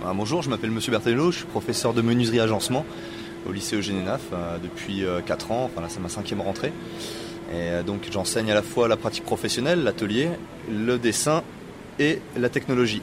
[0.04, 2.84] Ah, bonjour, je m'appelle Monsieur Berthelot, je suis professeur de menuiserie agencement
[3.48, 6.72] au lycée Eugène Naf euh, depuis 4 ans, enfin là c'est ma cinquième rentrée.
[7.52, 10.30] Et euh, donc j'enseigne à la fois la pratique professionnelle, l'atelier,
[10.70, 11.42] le dessin
[11.98, 13.02] et la technologie.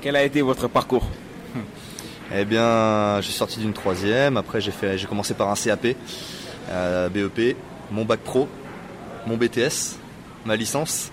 [0.00, 1.06] Quel a été votre parcours
[2.34, 5.96] Eh bien, j'ai sorti d'une troisième, après j'ai fait, j'ai commencé par un CAP,
[6.70, 7.56] euh, BEP,
[7.90, 8.48] mon bac pro,
[9.26, 9.96] mon BTS,
[10.44, 11.10] ma licence,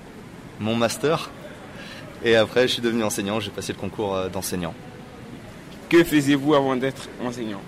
[0.59, 1.31] mon master,
[2.23, 4.73] et après je suis devenu enseignant, j'ai passé le concours euh, d'enseignant.
[5.89, 7.61] Que faisiez-vous avant d'être enseignant?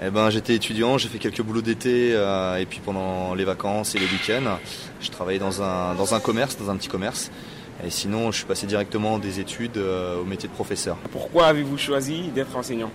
[0.00, 3.94] Eh ben, j'étais étudiant, j'ai fait quelques boulots d'été euh, et puis pendant les vacances
[3.94, 4.58] et les week-ends,
[5.00, 7.30] je travaillais dans un, dans un commerce, dans un petit commerce.
[7.84, 10.96] Et sinon, je suis passé directement des études euh, au métier de professeur.
[11.12, 12.90] Pourquoi avez-vous choisi d'être enseignant?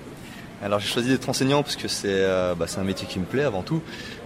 [0.61, 3.43] Alors j'ai choisi d'être enseignant parce que c'est euh, bah, un métier qui me plaît
[3.43, 3.81] avant tout.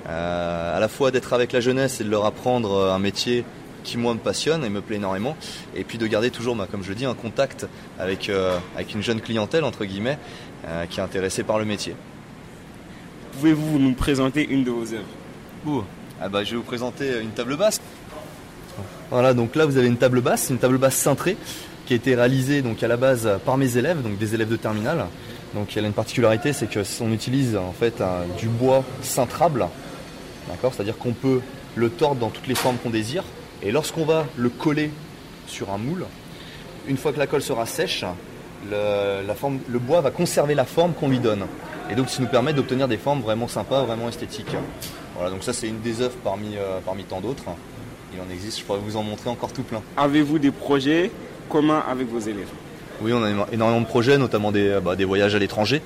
[0.06, 3.44] À la fois d'être avec la jeunesse et de leur apprendre un métier
[3.88, 5.36] qui moi me passionne et me plaît énormément.
[5.76, 7.66] Et puis de garder toujours, bah, comme je le dis, un contact
[7.98, 10.20] avec, euh, avec une jeune clientèle, entre guillemets,
[10.68, 11.96] euh, qui est intéressée par le métier.
[13.40, 15.04] Pouvez-vous nous présenter une de vos œuvres
[15.66, 15.84] Ouh.
[16.20, 17.80] Ah bah, je vais vous présenter une table basse.
[19.12, 21.38] Voilà, donc là vous avez une table basse, une table basse cintrée
[21.86, 24.56] qui a été réalisée donc à la base par mes élèves, donc des élèves de
[24.56, 25.06] terminale.
[25.54, 29.68] Donc elle a une particularité, c'est que on utilise en fait un- du bois cintrable,
[30.50, 31.40] d'accord, c'est-à-dire qu'on peut
[31.76, 33.24] le tordre dans toutes les formes qu'on désire,
[33.64, 34.92] et lorsqu'on va le coller
[35.48, 36.06] sur un moule,
[36.88, 38.04] une fois que la colle sera sèche,
[38.70, 41.46] le, la forme, le bois va conserver la forme qu'on lui donne.
[41.92, 44.56] Et donc ça nous permet d'obtenir des formes vraiment sympas, vraiment esthétiques.
[45.16, 47.44] Voilà, donc ça c'est une des œuvres parmi, euh, parmi tant d'autres.
[48.14, 49.82] Il en existe, je pourrais vous en montrer encore tout plein.
[49.96, 51.12] Avez-vous des projets
[51.50, 52.50] communs avec vos élèves?
[53.02, 55.82] Oui, on a éno- énormément de projets, notamment des, bah, des voyages à l'étranger,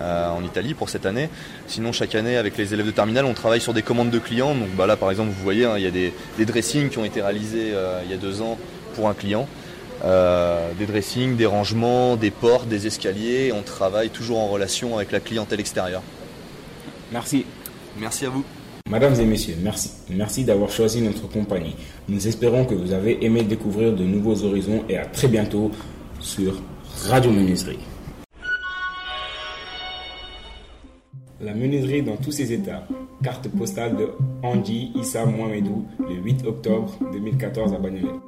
[0.00, 1.28] euh, en Italie pour cette année.
[1.66, 4.54] Sinon, chaque année, avec les élèves de terminale, on travaille sur des commandes de clients.
[4.54, 6.98] Donc bah, là, par exemple, vous voyez, hein, il y a des, des dressings qui
[6.98, 8.56] ont été réalisés euh, il y a deux ans
[8.94, 9.48] pour un client.
[10.04, 13.52] Euh, des dressings, des rangements, des portes, des escaliers.
[13.52, 16.02] On travaille toujours en relation avec la clientèle extérieure.
[17.10, 17.46] Merci.
[17.98, 18.44] Merci à vous.
[18.90, 19.92] Mesdames et messieurs, merci.
[20.10, 21.74] Merci d'avoir choisi notre compagnie.
[22.06, 25.70] Nous espérons que vous avez aimé découvrir de nouveaux horizons et à très bientôt
[26.20, 26.60] sur
[27.08, 27.78] Radio Menuiserie.
[31.40, 32.86] La menuiserie dans tous ses états.
[33.22, 34.10] Carte postale de
[34.42, 38.18] Andy Issa Mohamedou le 8 octobre 2014 à Bagnolet.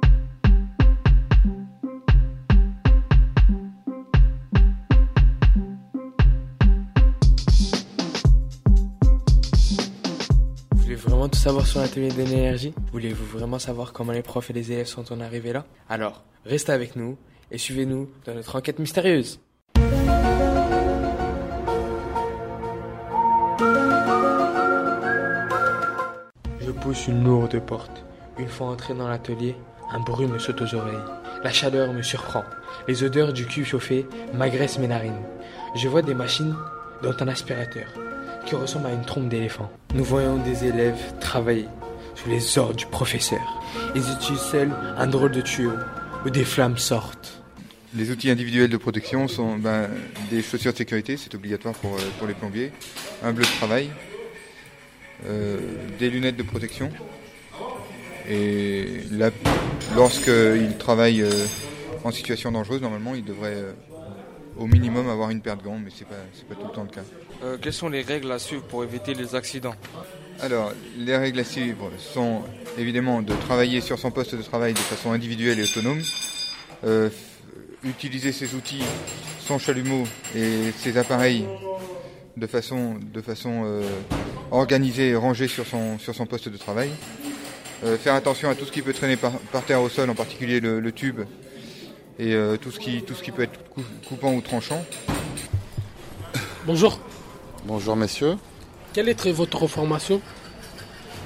[11.29, 14.87] Tout savoir sur l'atelier de l'énergie Voulez-vous vraiment savoir comment les profs et les élèves
[14.87, 15.65] sont en arrivés là?
[15.89, 17.17] Alors, restez avec nous
[17.51, 19.39] et suivez-nous dans notre enquête mystérieuse.
[26.59, 28.05] Je pousse une lourde porte.
[28.37, 29.55] Une fois entré dans l'atelier,
[29.91, 30.95] un bruit me saute aux oreilles.
[31.43, 32.43] La chaleur me surprend.
[32.87, 35.23] Les odeurs du cube chauffé m'agressent mes narines.
[35.75, 36.55] Je vois des machines,
[37.03, 37.87] dont un aspirateur,
[38.47, 39.69] qui ressemble à une trompe d'éléphant.
[39.93, 41.67] Nous voyons des élèves travailler
[42.15, 43.61] sous les ordres du professeur.
[43.93, 45.73] Ils utilisent seuls un drôle de tuyau
[46.25, 47.43] où des flammes sortent.
[47.95, 49.89] Les outils individuels de protection sont ben,
[50.29, 52.71] des chaussures de sécurité, c'est obligatoire pour, euh, pour les plombiers,
[53.23, 53.89] un bleu de travail,
[55.25, 55.57] euh,
[55.99, 56.89] des lunettes de protection.
[58.29, 59.01] Et
[59.95, 61.45] lorsqu'ils travaillent euh,
[62.03, 63.63] en situation dangereuse, normalement, ils devraient
[64.57, 66.89] au minimum avoir une paire de gants, mais pas, c'est pas tout le temps le
[66.89, 67.03] cas.
[67.43, 69.75] Euh, quelles sont les règles à suivre pour éviter les accidents
[70.41, 72.41] Alors, les règles à suivre sont
[72.77, 76.01] évidemment de travailler sur son poste de travail de façon individuelle et autonome,
[76.83, 77.09] euh,
[77.83, 78.83] utiliser ses outils,
[79.39, 80.03] son chalumeau
[80.35, 81.45] et ses appareils
[82.35, 83.83] de façon, de façon euh,
[84.51, 86.89] organisée et rangée sur son, sur son poste de travail.
[87.83, 90.15] Euh, faire attention à tout ce qui peut traîner par, par terre au sol, en
[90.15, 91.21] particulier le, le tube
[92.17, 94.83] et euh, tout, ce qui, tout ce qui peut être cou- coupant ou tranchant.
[96.65, 96.99] Bonjour,
[97.67, 98.37] Bonjour messieurs.
[98.93, 100.21] quelle est votre formation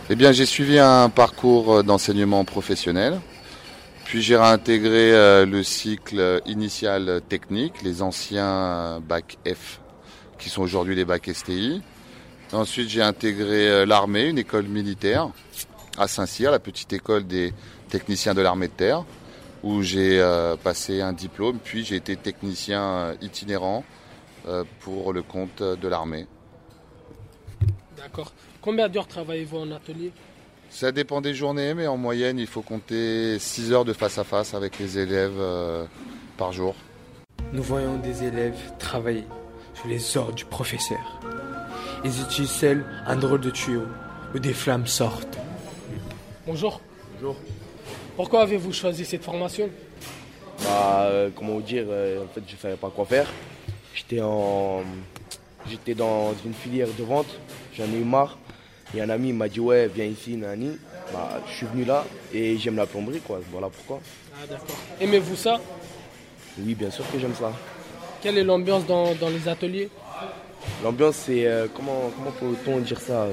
[0.10, 3.22] Eh bien j'ai suivi un parcours euh, d'enseignement professionnel,
[4.06, 9.82] puis j'ai réintégré euh, le cycle initial technique, les anciens bac F,
[10.40, 11.84] qui sont aujourd'hui les bacs STI.
[12.54, 15.30] Ensuite j'ai intégré euh, l'armée, une école militaire
[15.96, 17.54] à Saint-Cyr, la petite école des
[17.90, 19.06] techniciens de l'armée de terre,
[19.62, 24.01] où j'ai euh, passé un diplôme, puis j'ai été technicien euh, itinérant euh,
[24.80, 26.28] pour le compte de l'armée.
[27.98, 28.32] D'accord.
[28.62, 30.12] Combien d'heures travaillez-vous en atelier?
[30.72, 34.24] Ça dépend des journées, mais en moyenne, il faut compter 6 heures de face à
[34.24, 35.86] face avec les élèves euh,
[36.38, 36.76] par jour.
[37.52, 39.26] Nous voyons des élèves travailler
[39.74, 41.20] sous les ordres du professeur.
[42.06, 43.84] Ils utilisent seuls un drôle de tuyau
[44.34, 45.38] où des flammes sortent.
[46.48, 46.80] Bonjour.
[47.16, 47.36] Bonjour.
[48.16, 49.70] Pourquoi avez-vous choisi cette formation?
[50.64, 53.28] Bah, euh, comment vous dire, euh, en fait, je savais pas quoi faire.
[53.94, 54.84] J'étais en,
[55.70, 57.28] j'étais dans une filière de vente.
[57.78, 58.38] J'en ai eu marre.
[58.94, 60.78] Et un ami m'a dit ouais, viens ici, Nani.
[61.14, 63.42] Bah, je suis venu là et j'aime la plomberie, quoi.
[63.52, 64.02] Voilà pourquoi.
[64.34, 64.78] Ah d'accord.
[65.00, 65.60] Aimez-vous ça?
[66.58, 67.54] Oui, bien sûr que j'aime ça.
[68.22, 69.90] Quelle est l'ambiance dans, dans les ateliers?
[70.84, 73.28] L'ambiance, c'est euh, comment, comment peut-on dire ça?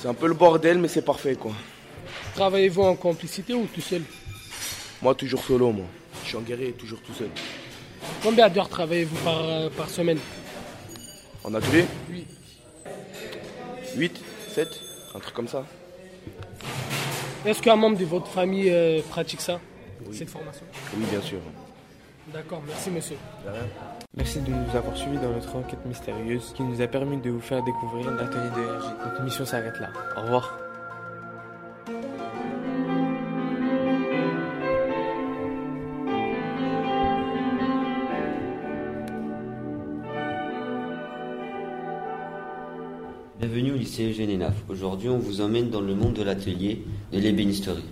[0.00, 1.52] C'est un peu le bordel, mais c'est parfait, quoi.
[2.34, 4.02] Travaillez-vous en complicité ou tout seul?
[5.02, 5.86] Moi, toujours solo, moi.
[6.22, 7.30] Je suis en guerrier, toujours tout seul.
[8.22, 10.18] Combien d'heures travaillez-vous par, euh, par semaine
[11.44, 12.26] En atelier Oui.
[13.96, 14.20] 8,
[14.50, 14.68] 7,
[15.14, 15.64] un truc comme ça.
[17.46, 19.60] Est-ce qu'un membre de votre famille euh, pratique ça
[20.12, 20.64] Cette formation
[20.96, 21.38] Oui, bien sûr.
[22.32, 23.16] D'accord, merci monsieur.
[24.14, 27.40] Merci de nous avoir suivis dans notre enquête mystérieuse qui nous a permis de vous
[27.40, 28.84] faire découvrir l'atelier de RG.
[29.06, 29.88] Notre mission s'arrête là.
[30.16, 30.67] Au revoir.
[43.38, 44.52] Bienvenue au lycée Eugène.
[44.68, 46.82] Aujourd'hui, on vous emmène dans le monde de l'atelier
[47.12, 47.84] de l'ébénisterie.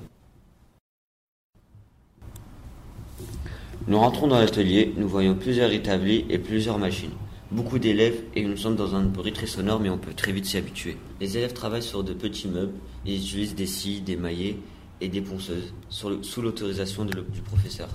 [3.86, 7.12] Nous rentrons dans l'atelier, nous voyons plusieurs établis et plusieurs machines.
[7.52, 10.46] Beaucoup d'élèves et nous sommes dans un bruit très sonore mais on peut très vite
[10.46, 10.96] s'y habituer.
[11.20, 12.74] Les élèves travaillent sur de petits meubles,
[13.04, 14.56] ils utilisent des scies, des maillets
[15.00, 17.88] et des ponceuses sous l'autorisation du professeur.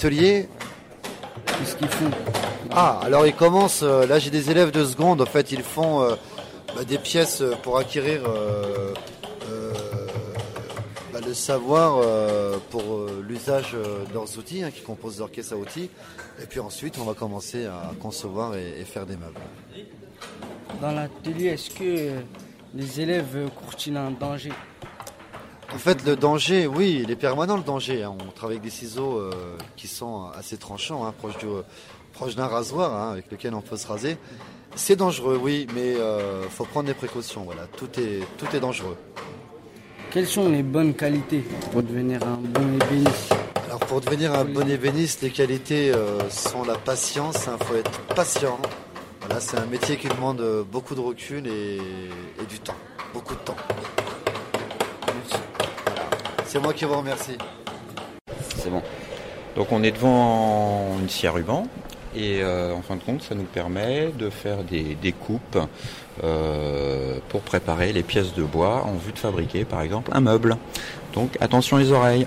[0.00, 2.10] Qu'est-ce qu'ils font
[2.70, 6.02] Ah, alors ils commencent, euh, là j'ai des élèves de seconde, en fait ils font
[6.02, 6.14] euh,
[6.76, 8.20] bah, des pièces euh, pour acquérir
[11.12, 12.00] bah, le savoir
[12.70, 15.90] pour l'usage de leurs outils, hein, qui composent leur caisse à outils.
[16.40, 19.40] Et puis ensuite on va commencer à concevoir et, et faire des meubles.
[20.80, 22.12] Dans l'atelier, est-ce que
[22.72, 24.52] les élèves courent-ils un danger?
[25.72, 28.02] En fait, le danger, oui, il est permanent le danger.
[28.02, 28.14] hein.
[28.26, 29.30] On travaille avec des ciseaux euh,
[29.76, 31.46] qui sont assez tranchants, hein, proches, du-
[32.12, 34.16] proches d'un rasoir hein, avec lequel on peut se raser.
[34.74, 37.42] C'est dangereux, oui, mais il faut prendre des précautions.
[37.42, 38.96] Voilà, tout est, tout est dangereux.
[40.10, 43.34] Quelles sont les bonnes qualités pour devenir un bon ébéniste?
[43.66, 47.46] Alors pour devenir un bon ébéniste, les qualités euh, sont la patience.
[47.60, 48.58] Il faut être patient.
[49.20, 52.76] Voilà, c'est un métier qui demande euh, beaucoup de recul et, et du temps,
[53.12, 53.56] beaucoup de temps.
[56.50, 57.36] C'est moi qui vous remercie.
[58.56, 58.80] C'est bon.
[59.54, 61.66] Donc on est devant une scie à ruban
[62.16, 65.58] et euh, en fin de compte ça nous permet de faire des, des coupes
[66.24, 70.56] euh, pour préparer les pièces de bois en vue de fabriquer par exemple un meuble.
[71.12, 72.26] Donc attention les oreilles.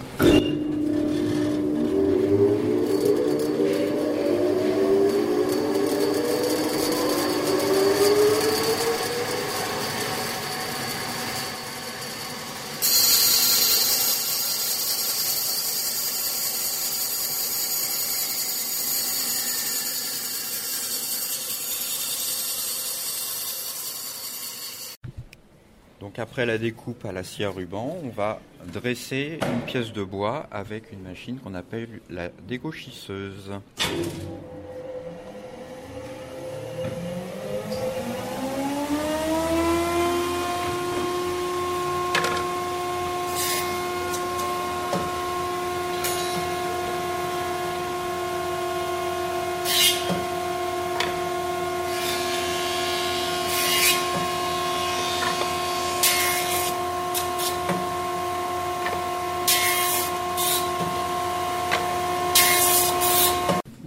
[26.01, 28.41] Donc après la découpe à la scie à ruban, on va
[28.73, 33.51] dresser une pièce de bois avec une machine qu'on appelle la dégauchisseuse.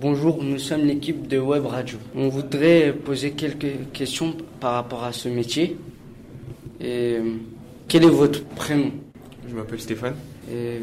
[0.05, 0.43] Bonjour,
[1.13, 1.99] de Web Radio.
[2.15, 5.77] On voudrait poser quelques questions par rapport à ce métier.
[6.81, 7.35] Et, euh,
[7.89, 8.91] quel est votre prénom?
[9.49, 10.15] Je m'appelle Stéphane,
[10.51, 10.81] Et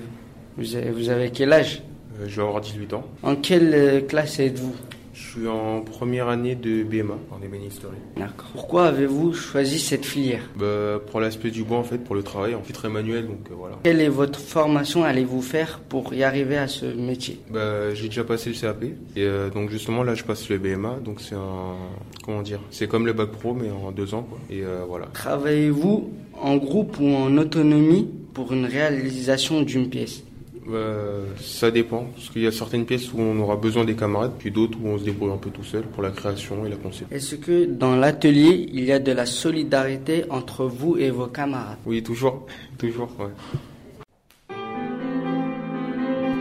[0.57, 1.81] vous avez, vous avez quel âge?
[2.19, 3.03] Euh, je vais avoir 18 ans.
[3.23, 4.75] En quelle euh, classe êtes-vous?
[5.13, 7.97] Je suis en première année de BMA en ébénisterie.
[8.17, 8.49] D'accord.
[8.53, 10.43] Pourquoi avez-vous choisi cette filière?
[10.55, 13.39] Bah, pour l'aspect du bois en fait, pour le travail, en fait très manuel, donc
[13.49, 13.77] euh, voilà.
[13.83, 17.39] Quelle est votre formation allez-vous faire pour y arriver à ce métier?
[17.49, 20.99] Bah, j'ai déjà passé le CAP et euh, donc justement là je passe le BMA,
[21.03, 21.75] donc c'est un
[22.23, 24.39] comment dire, c'est comme le bac pro mais en deux ans quoi.
[24.49, 25.07] Et euh, voilà.
[25.07, 26.09] Travaillez-vous
[26.39, 30.23] en groupe ou en autonomie pour une réalisation d'une pièce?
[30.69, 34.33] Euh, ça dépend, parce qu'il y a certaines pièces où on aura besoin des camarades,
[34.37, 36.75] puis d'autres où on se débrouille un peu tout seul pour la création et la
[36.75, 37.07] conception.
[37.09, 41.79] Est-ce que dans l'atelier, il y a de la solidarité entre vous et vos camarades?
[41.85, 42.45] Oui, toujours,
[42.77, 43.31] toujours, ouais.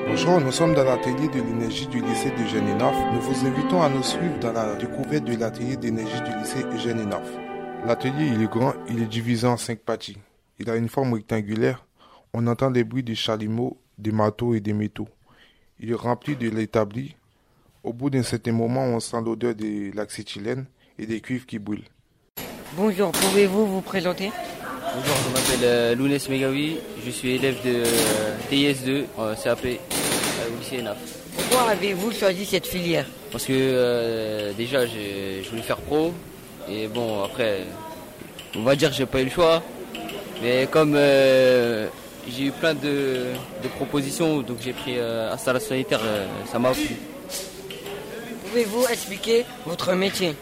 [0.06, 2.94] Bonjour, nous sommes dans l'atelier de l'énergie du lycée d'Eugène Hénaf.
[3.14, 7.00] Nous vous invitons à nous suivre dans la découverte de l'atelier d'énergie du lycée Eugène
[7.00, 7.26] Hénaf.
[7.86, 10.18] L'atelier, il est grand, il est divisé en cinq parties.
[10.58, 11.86] Il a une forme rectangulaire.
[12.34, 15.08] On entend les bruits des chalumeaux, des marteaux et des métaux.
[15.78, 17.14] Il est rempli de l'établi.
[17.82, 20.66] Au bout d'un certain moment, on sent l'odeur de l'acétylène
[20.98, 21.88] et des cuivres qui brûlent.
[22.76, 24.30] Bonjour, pouvez-vous vous présenter?
[24.94, 30.58] Bonjour, je m'appelle euh, Lounès Megawi, je suis élève de euh, TIS2, euh, CAP, au
[30.58, 30.98] lycée ENAF.
[31.36, 33.06] Pourquoi avez-vous choisi cette filière?
[33.30, 36.12] Parce que euh, déjà, je voulais faire pro,
[36.68, 37.64] et bon, après,
[38.56, 39.62] on va dire que j'ai pas eu le choix,
[40.42, 41.86] mais comme euh,
[42.30, 46.70] j'ai eu plein de, de propositions, donc j'ai pris euh, installation sanitaire, euh, ça m'a
[46.72, 46.96] plu.
[48.48, 50.34] Pouvez-vous expliquer votre métier?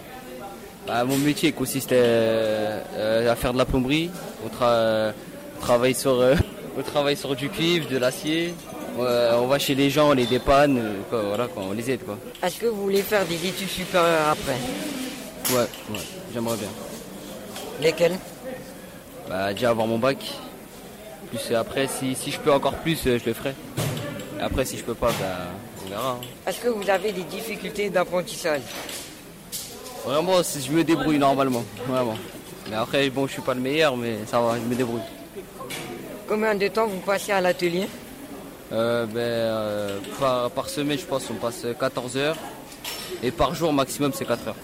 [0.87, 4.11] Bah, mon métier consiste euh, à faire de la plomberie.
[4.45, 5.13] On, tra-
[5.61, 6.13] travaille sur,
[6.79, 8.55] on travaille sur du cuivre, de l'acier.
[8.99, 12.01] On va chez les gens, on les dépanne, quoi, voilà, quoi, on les aide.
[12.05, 12.19] Quoi.
[12.43, 14.57] Est-ce que vous voulez faire des études supérieures après?
[15.55, 16.01] Ouais, ouais,
[16.35, 16.69] j'aimerais bien.
[17.81, 18.19] Lesquelles?
[19.29, 20.17] Bah, déjà avoir mon bac.
[21.31, 23.55] Plus après, si, si je peux encore plus, euh, je le ferai.
[24.41, 25.49] Après, si je peux pas, bah,
[25.85, 26.11] on verra.
[26.13, 26.19] hein.
[26.47, 28.63] Est-ce que vous avez des difficultés d'apprentissage
[30.05, 32.17] Vraiment, si je me débrouille normalement, vraiment.
[32.71, 35.01] Mais après, bon, je suis pas le meilleur, mais ça va, je me débrouille.
[36.29, 37.89] Combien de temps vous passez à l'atelier?
[38.73, 42.37] Euh, ben, euh, par, par semaine, je pense qu'on passe 14 heures.
[43.23, 44.55] Et par jour, maximum, c'est 4 heures.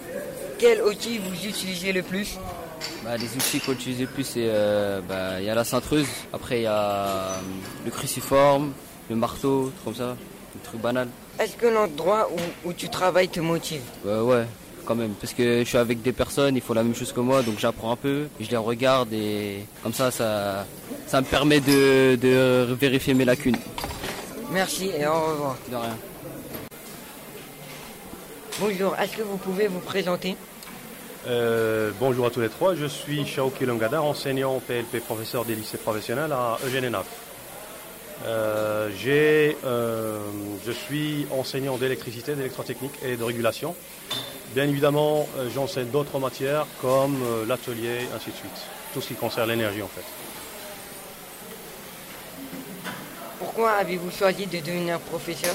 [0.59, 2.39] Quel outil vous utilisez le plus?
[3.05, 6.07] Bah, les outils qu'on utilise le plus, c'est euh, bah, y a la cintreuse.
[6.33, 7.37] Après, il y a euh,
[7.85, 8.73] le cruciforme,
[9.11, 10.17] le marteau, tout comme ça.
[10.55, 11.09] Des trucs banals.
[11.39, 13.83] Est-ce que l'endroit où, où tu travailles te motive?
[14.07, 14.47] Euh, ouais,
[14.87, 15.13] quand même.
[15.21, 17.59] Parce que je suis avec des personnes, ils font la même chose que moi, donc
[17.59, 18.29] j'apprends un peu.
[18.41, 20.65] Je les regarde et comme ça, ça,
[21.07, 23.59] ça me permet de, de vérifier mes lacunes.
[24.51, 25.57] Merci et au revoir.
[25.71, 25.99] De rien.
[28.61, 30.37] Bonjour, est-ce que vous pouvez vous présenter?
[31.27, 35.79] Euh, bonjour à tous les trois, je suis Shaoki Longada, enseignant PLP professeur des lycées
[35.79, 37.07] professionnels à Eugène Enaf.
[38.27, 40.19] Euh, euh,
[40.67, 43.75] je suis enseignant d'électricité, d'électrotechnique et de régulation.
[44.55, 47.17] Bien évidemment, euh, j'enseigne d'autres matières comme
[47.49, 48.63] l'atelier, ainsi de suite.
[48.93, 50.05] Tout ce qui concerne l'énergie en fait.
[53.39, 55.55] Pourquoi avez-vous choisi de devenir professeur?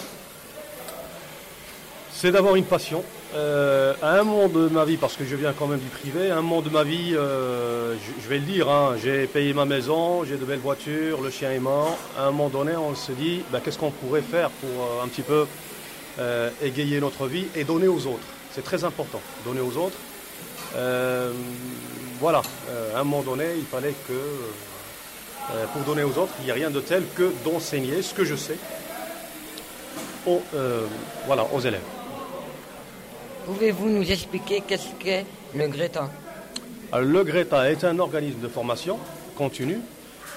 [2.11, 3.03] C'est d'abord une passion.
[3.35, 6.31] Euh, à un moment de ma vie, parce que je viens quand même du privé,
[6.31, 9.53] à un moment de ma vie, euh, je, je vais le dire, hein, j'ai payé
[9.53, 11.95] ma maison, j'ai de belles voitures, le chien est mort.
[12.17, 15.07] À un moment donné, on se dit, ben, qu'est-ce qu'on pourrait faire pour euh, un
[15.07, 15.45] petit peu
[16.17, 18.25] euh, égayer notre vie et donner aux autres.
[18.51, 19.97] C'est très important, donner aux autres.
[20.75, 21.31] Euh,
[22.19, 22.41] voilà,
[22.95, 26.69] à un moment donné, il fallait que, pour donner aux autres, il n'y a rien
[26.69, 28.57] de tel que d'enseigner ce que je sais
[30.27, 30.41] aux,
[31.25, 31.98] voilà, aux élèves.
[33.45, 35.25] Pouvez-vous nous expliquer qu'est-ce qu'est
[35.55, 36.09] le Greta?
[36.93, 38.97] Le GRETA est un organisme de formation
[39.37, 39.79] continue.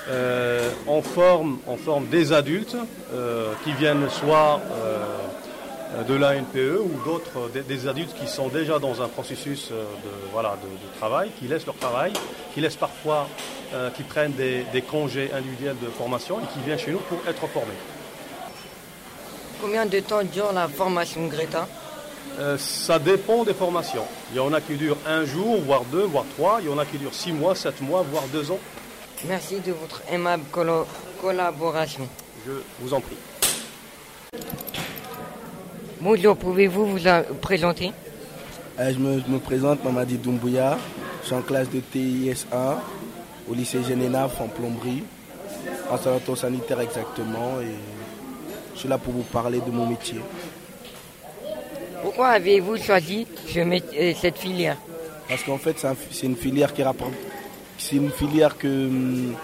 [0.09, 2.76] Euh, on, forme, on forme des adultes
[3.12, 8.78] euh, qui viennent soit euh, de l'ANPE ou d'autres, des, des adultes qui sont déjà
[8.78, 12.12] dans un processus euh, de, voilà, de, de travail, qui laissent leur travail,
[12.53, 13.28] qui laissent parfois,
[13.74, 17.18] euh, qui prennent des, des congés individuels de formation et qui viennent chez nous pour
[17.28, 17.72] être formés.
[19.61, 21.68] Combien de temps dure la formation Greta?
[22.39, 24.05] Euh, ça dépend des formations.
[24.33, 26.59] Il y en a qui durent un jour, voire deux, voire trois.
[26.61, 28.59] Il y en a qui durent six mois, sept mois, voire deux ans.
[29.29, 30.45] Merci de votre aimable
[31.20, 32.09] collaboration.
[32.47, 33.16] Je vous en prie.
[36.01, 36.99] Bonjour, pouvez-vous vous
[37.41, 37.93] présenter?
[38.81, 40.79] Euh, je, me, je me présente, Mamadi Doumbouya.
[41.23, 42.77] Je suis en classe de TIS1
[43.49, 45.05] au lycée Génénaf en plomberie,
[45.91, 47.61] installateur sanitaire exactement.
[47.61, 47.75] Et
[48.75, 50.20] je suis là pour vous parler de mon métier.
[52.03, 53.26] Pourquoi avez-vous choisi
[53.57, 54.76] euh, cette filière?
[55.28, 57.12] Parce qu'en fait, c'est un- c'est une filière qui rapporte,
[57.78, 59.34] c'est une filière que, hum,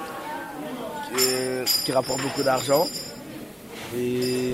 [1.17, 2.87] qui, qui rapporte beaucoup d'argent.
[3.97, 4.53] Et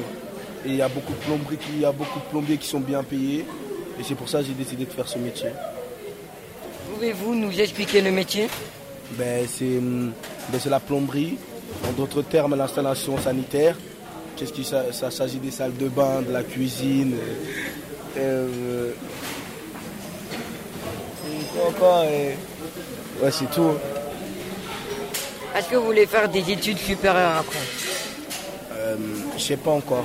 [0.66, 2.80] il y a beaucoup de plomberies, qui- il y a beaucoup de plombiers qui sont
[2.80, 3.44] bien payés.
[3.98, 5.50] Et c'est pour ça que j'ai décidé de faire ce métier.
[6.92, 8.48] Pouvez-vous nous expliquer le métier?
[9.12, 10.12] Ben, c'est hum,
[10.50, 11.36] ben, c'est la plomberie,
[11.88, 13.76] en d'autres termes l'installation sanitaire.
[14.36, 17.16] Qu'est-ce qui ça, ça s'agit des salles de bain, de la cuisine.
[18.16, 18.92] Euh,
[21.26, 22.36] et quoi encore et-
[23.22, 23.74] Ouais, c'est tout.
[25.56, 27.58] Est-ce que vous voulez faire des études supérieures après
[28.72, 28.96] Euh,
[29.36, 30.04] Je sais pas encore.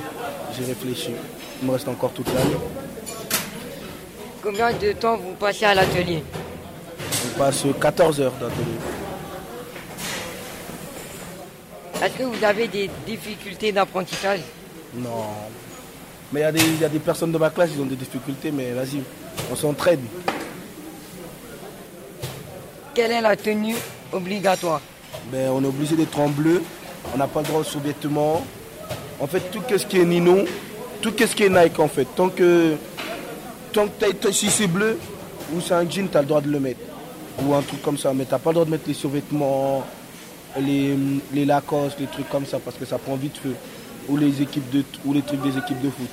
[0.56, 1.10] J'ai réfléchi.
[1.60, 2.56] Il me reste encore toute l'année.
[4.42, 6.22] Combien de temps vous passez à l'atelier
[7.34, 8.78] On passe 14 heures d'atelier.
[12.02, 14.40] Est-ce que vous avez des difficultés d'apprentissage
[14.94, 15.26] Non.
[16.32, 17.86] Mais il y, a des- il y a des personnes de ma classe qui ont
[17.86, 19.02] des difficultés, mais vas-y,
[19.50, 20.00] on s'entraide.
[22.94, 23.74] Quelle est la tenue
[24.12, 24.80] obligatoire?
[25.32, 26.62] Ben, on est obligé d'être en bleu.
[27.14, 28.44] On n'a pas le droit aux sous-vêtements.
[29.18, 30.38] En fait, tout ce qui est Nino,
[31.00, 32.06] tout ce qui est Nike, en fait.
[32.16, 32.76] Tant que,
[33.72, 34.98] tant que si c'est bleu
[35.54, 36.80] ou c'est un jean, tu as le droit de le mettre.
[37.42, 38.12] Ou un truc comme ça.
[38.12, 39.84] Mais tu pas le droit de mettre les sous-vêtements,
[40.58, 40.96] les,
[41.32, 43.54] les Lacoste, les trucs comme ça, parce que ça prend vite feu.
[44.08, 46.10] Ou les, équipes de, ou les trucs des équipes de foot.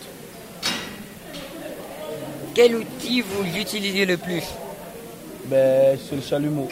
[2.54, 4.44] Quel outil vous utilisez le plus?
[5.46, 6.68] Ben, c'est le chalumeau.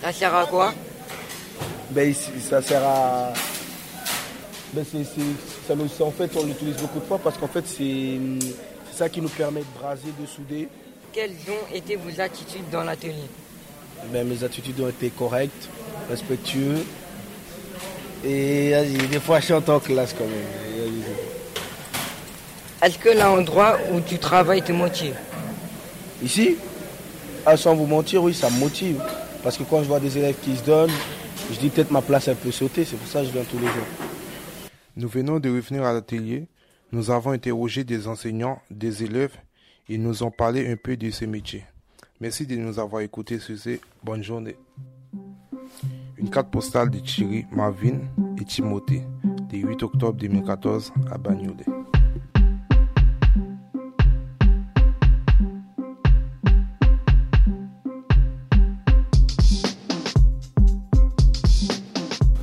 [0.00, 0.72] Ça sert à quoi?
[1.90, 3.32] Ben, ici, ça sert à.
[4.72, 8.18] Ben, c'est, ça en fait, on l'utilise beaucoup de fois parce qu'en fait, c'est,
[8.90, 10.68] c'est ça qui nous permet de braser, de souder.
[11.12, 13.28] Quelles ont été vos attitudes dans l'atelier?
[14.12, 15.68] Ben, mes attitudes ont été correctes,
[16.08, 16.84] respectueux.
[18.24, 20.92] Et vas-y, des fois, je chante en classe quand même.
[22.82, 25.16] Est-ce que l'endroit où tu travailles te motive?
[26.22, 26.56] Ici,
[27.44, 29.02] ah, sans vous mentir, oui, ça me motive.
[29.42, 30.90] Parce que quand je vois des élèves qui se donnent,
[31.52, 32.84] je dis peut-être ma place elle peut sauter.
[32.84, 33.86] C'est pour ça que je viens tous les jours.
[34.96, 36.48] Nous venons de revenir à l'atelier.
[36.92, 39.36] Nous avons interrogé des enseignants, des élèves.
[39.88, 41.64] Ils nous ont parlé un peu de ces métiers.
[42.20, 44.56] Merci de nous avoir écoutés sur ces bonne journée.
[46.18, 47.98] Une carte postale de Thierry, Marvin
[48.40, 49.02] et Timothée,
[49.52, 51.64] le 8 octobre 2014 à Bagnolet.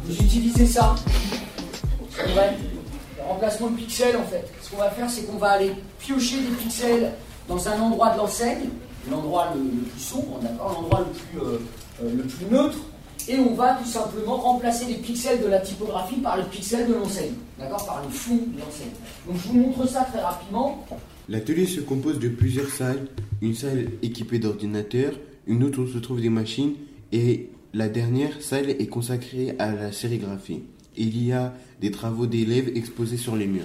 [0.05, 0.95] Vous utilisez ça.
[2.15, 4.47] Le remplacement de pixels, en fait.
[4.61, 7.11] Ce qu'on va faire, c'est qu'on va aller piocher des pixels
[7.47, 8.69] dans un endroit de l'enseigne,
[9.09, 11.59] l'endroit le, le plus sombre, d'accord, l'endroit le plus, euh,
[12.03, 12.77] euh, le plus neutre,
[13.29, 16.93] et on va tout simplement remplacer les pixels de la typographie par les pixels de
[16.93, 18.91] l'enseigne, d'accord, par le fond de l'enseigne.
[19.27, 20.85] Donc je vous montre ça très rapidement.
[21.29, 23.07] L'atelier se compose de plusieurs salles.
[23.41, 25.13] Une salle équipée d'ordinateurs,
[25.47, 26.73] une autre où se trouvent des machines
[27.11, 30.61] et la dernière salle est consacrée à la sérigraphie.
[30.95, 33.63] Il y a des travaux d'élèves exposés sur les murs.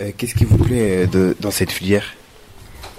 [0.00, 2.04] Euh, Qu'est-ce qui vous plaît euh, de- dans cette filière?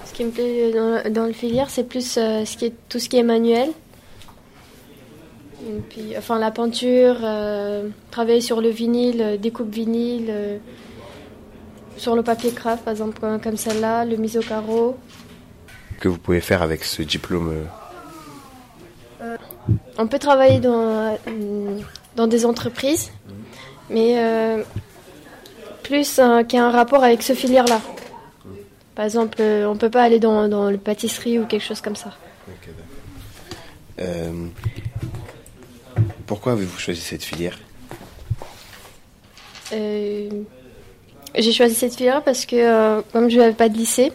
[0.06, 3.00] Ce qui me plaît dans, dans le filière, c'est plus euh, ce qui est, tout
[3.00, 3.70] ce qui est manuel.
[5.68, 10.58] Et puis, enfin, la peinture, euh, travailler sur le vinyle, euh, découpe vinyle, euh,
[11.98, 14.98] sur le papier craft, par exemple, comme, comme celle-là, le mise au carreau.
[16.00, 17.50] que vous pouvez faire avec ce diplôme
[19.22, 19.38] euh,
[20.00, 21.16] on peut travailler dans,
[22.16, 23.12] dans des entreprises,
[23.92, 24.16] mais
[25.84, 27.80] plus qui a un rapport avec ce filière-là.
[28.96, 32.18] Par exemple, on peut pas aller dans, dans le pâtisserie ou quelque chose comme ça.
[34.00, 34.48] euh,
[36.32, 37.60] Pourquoi avez-vous choisi cette filière?
[39.74, 40.30] Euh,
[41.38, 44.14] j'ai choisi cette filière parce que euh, comme je n'avais pas de lycée,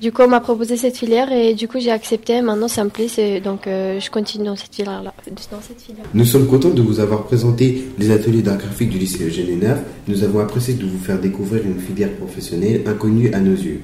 [0.00, 2.40] du coup on m'a proposé cette filière et du coup j'ai accepté.
[2.42, 5.12] Maintenant ça me plaît, donc euh, je continue dans cette filière-là.
[5.50, 6.04] Dans cette filière.
[6.14, 9.78] Nous sommes contents de vous avoir présenté les ateliers d'art graphique du lycée Eugène Hénard.
[10.06, 13.80] Nous avons apprécié de vous faire découvrir une filière professionnelle inconnue à nos yeux.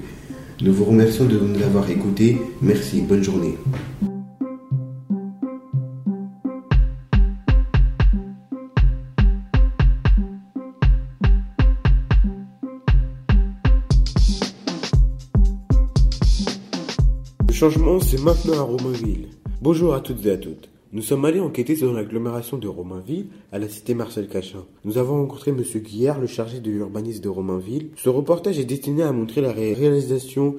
[0.61, 2.37] Nous vous remercions de nous avoir écoutés.
[2.61, 3.57] Merci, bonne journée.
[17.57, 19.29] Changement, c'est maintenant à Romainville.
[19.63, 20.69] Bonjour à toutes et à toutes.
[20.93, 24.63] Nous sommes allés enquêter dans l'agglomération de Romainville, à la cité Marcel Cachin.
[24.85, 25.63] Nous avons rencontré M.
[25.81, 27.89] Guillard, le chargé de l'urbanisme de Romainville.
[27.95, 30.55] Ce reportage est destiné à montrer la ré- réalisation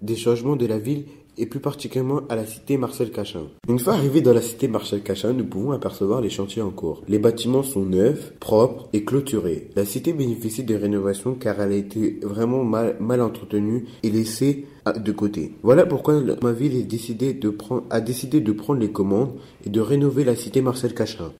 [0.00, 1.04] des changements de la ville
[1.38, 3.42] et plus particulièrement à la cité Marcel Cachin.
[3.68, 7.02] Une fois arrivés dans la cité Marcel Cachin, nous pouvons apercevoir les chantiers en cours.
[7.08, 9.70] Les bâtiments sont neufs, propres et clôturés.
[9.76, 14.66] La cité bénéficie de rénovations car elle a été vraiment mal, mal entretenue et laissée
[14.84, 15.52] à- de côté.
[15.62, 19.32] Voilà pourquoi ma ville est décidé de prendre, a décidé de prendre les commandes
[19.64, 21.32] et de rénover la cité Marcel Cachin.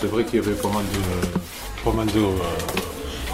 [0.00, 2.78] C'est vrai qu'il y avait pas mal de, pas mal de euh,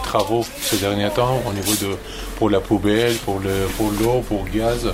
[0.05, 1.95] travaux ces derniers temps au niveau de
[2.37, 4.89] pour la poubelle, pour le pour l'eau, pour le gaz,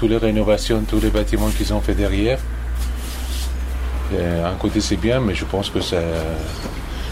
[0.00, 2.38] toutes les rénovations, tous les bâtiments qu'ils ont fait derrière.
[4.12, 6.00] Et un côté c'est bien, mais je pense que ça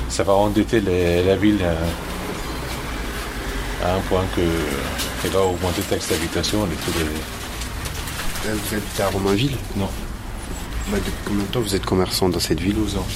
[0.08, 1.76] ça va endetter les- la ville à,
[3.86, 4.40] à un point que
[5.22, 7.04] qu'elle va augmenter le taxe d'habitation et tous les.
[8.50, 9.56] Euh, Vous habitez à Romainville?
[9.76, 9.88] Non.
[10.90, 12.74] Bah, Depuis combien de temps vous êtes commerçant dans cette ville?
[12.74, 13.06] 12 ans.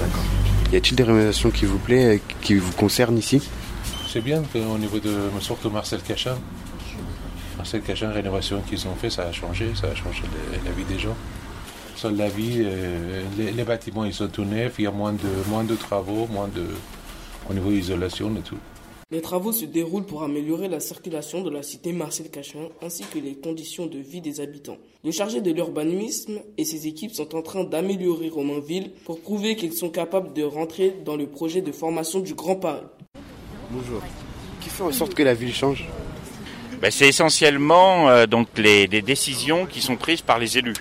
[0.00, 0.24] D'accord.
[0.72, 3.40] Y a-t-il des rénovations qui vous plaît, qui vous concernent ici?
[4.12, 6.36] C'est bien au niveau de surtout Marcel Cachin.
[7.56, 10.22] Marcel Cachin, rénovation qu'ils ont fait, ça a changé, ça a changé
[10.64, 11.16] la vie des gens.
[11.96, 15.12] Sur la vie, euh, les, les, bâtiments ils sont tout neufs, il y a moins
[15.12, 16.66] de, moins de travaux, moins de,
[17.48, 18.58] au niveau isolation et tout.
[19.10, 23.18] Les travaux se déroulent pour améliorer la circulation de la cité Marcel Cachin ainsi que
[23.18, 24.78] les conditions de vie des habitants.
[25.04, 29.74] Le chargé de l'urbanisme et ses équipes sont en train d'améliorer Romainville pour prouver qu'ils
[29.74, 32.86] sont capables de rentrer dans le projet de formation du Grand Paris.
[33.70, 34.00] Bonjour.
[34.60, 35.86] Qui fait en sorte que la ville change?
[36.80, 40.74] Ben, C'est essentiellement euh, donc les, décisions qui sont prises par les élus.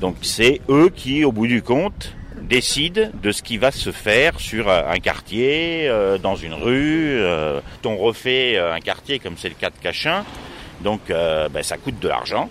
[0.00, 2.14] Donc c'est eux qui, au bout du compte,
[2.50, 7.20] décident de ce qui va se faire sur un quartier, euh, dans une rue.
[7.20, 10.24] Euh, on refait euh, un quartier comme c'est le cas de Cachin,
[10.80, 12.48] donc ben, ça coûte de l'argent.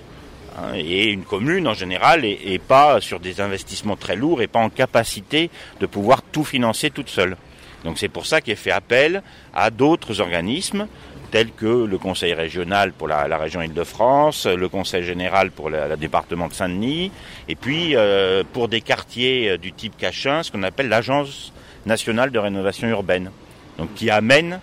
[0.57, 4.59] Hein, et une commune en général est, pas sur des investissements très lourds et pas
[4.59, 5.49] en capacité
[5.79, 7.37] de pouvoir tout financer toute seule.
[7.83, 10.87] Donc c'est pour ça qu'il fait appel à d'autres organismes
[11.31, 16.47] tels que le Conseil régional pour la, région Île-de-France, le Conseil général pour le département
[16.47, 17.11] de Saint-Denis,
[17.47, 21.53] et puis euh, pour des quartiers euh, du type Cachin, ce qu'on appelle l'Agence
[21.85, 23.31] nationale de rénovation urbaine,
[23.77, 24.59] donc qui amène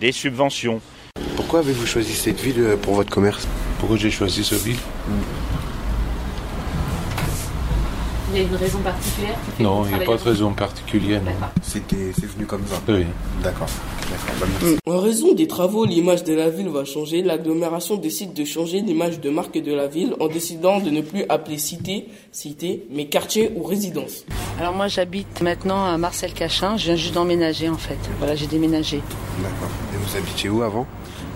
[0.00, 0.80] des subventions.
[1.36, 3.46] Pourquoi avez-vous choisi cette ville euh, pour votre commerce?
[3.78, 4.78] Pourquoi j'ai choisi cette ville?
[8.32, 11.20] Il y a une raison particulière Non, il n'y a pas de raison particulière.
[11.62, 13.04] C'était, c'est venu comme ça Oui.
[13.42, 13.66] D'accord.
[14.86, 17.22] En raison des travaux, l'image de la ville va changer.
[17.22, 21.24] L'agglomération décide de changer l'image de marque de la ville en décidant de ne plus
[21.28, 24.24] appeler cité, cité, mais quartier ou résidence.
[24.60, 27.98] Alors moi j'habite maintenant à Marcel Cachin, je viens juste d'emménager en fait.
[28.18, 29.00] Voilà, j'ai déménagé.
[29.42, 29.70] D'accord.
[29.92, 30.86] Et vous habitiez où avant?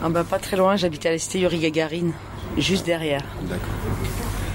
[0.03, 2.13] Ah bah, Pas très loin, j'habitais à la cité Yuri Gagarine,
[2.59, 3.23] juste derrière.
[3.43, 3.69] D'accord.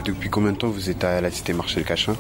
[0.10, 2.16] Depuis combien de temps vous êtes à la cité Marcel Cachin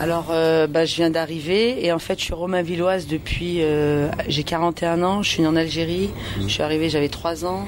[0.00, 3.58] Alors, euh, bah, je viens d'arriver et en fait, je suis romain-villoise depuis.
[3.60, 6.10] Euh, j'ai 41 ans, je suis née en Algérie.
[6.38, 6.42] Mmh.
[6.42, 7.66] Je suis arrivée, j'avais 3 ans.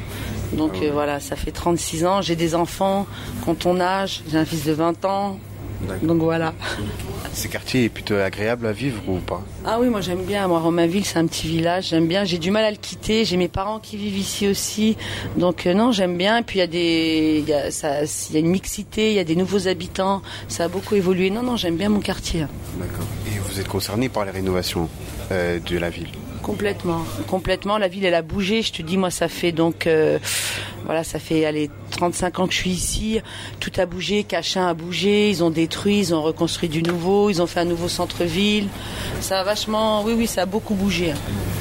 [0.55, 2.23] Donc ah euh, voilà, ça fait 36 ans.
[2.23, 3.07] J'ai des enfants
[3.45, 4.23] quand ton âge.
[4.31, 5.39] J'ai un fils de 20 ans.
[6.03, 6.55] Donc voilà.
[7.33, 9.43] Ce quartier est plutôt agréable à vivre ou pas?
[9.65, 10.49] Ah oui, moi j'aime bien.
[10.49, 11.89] Moi, Romainville, c'est un petit village.
[11.89, 12.25] J'aime bien.
[12.25, 13.25] J'ai du mal à le quitter.
[13.25, 14.97] J'ai mes parents qui vivent ici aussi.
[15.37, 16.39] Donc euh, non, j'aime bien.
[16.39, 19.11] Et puis il y a des, il y a, ça, il y a une mixité.
[19.11, 20.23] Il y a des nouveaux habitants.
[20.49, 21.31] Ça a beaucoup évolué.
[21.31, 22.47] Non, non, j'aime bien mon quartier.
[22.79, 23.07] D'accord.
[23.27, 24.89] Et vous êtes concerné par les rénovations
[25.31, 26.09] euh, de la ville?
[26.49, 27.77] Complètement, complètement.
[27.77, 28.63] La ville, elle a bougé.
[28.63, 30.19] Je te dis, moi, ça fait donc, euh,
[30.87, 33.21] voilà, ça fait allez 35 ans que je suis ici.
[33.61, 34.25] Tout a bougé.
[34.25, 35.29] Cachin a bougé.
[35.29, 37.29] Ils ont détruit, ils ont reconstruit du nouveau.
[37.29, 38.69] Ils ont fait un nouveau centre-ville.
[39.21, 41.13] Ça a vachement, oui, oui, ça a beaucoup bougé.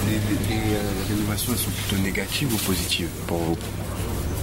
[0.08, 0.14] Les,
[0.56, 3.58] les rénovations, elles sont plutôt négatives ou positives pour vous?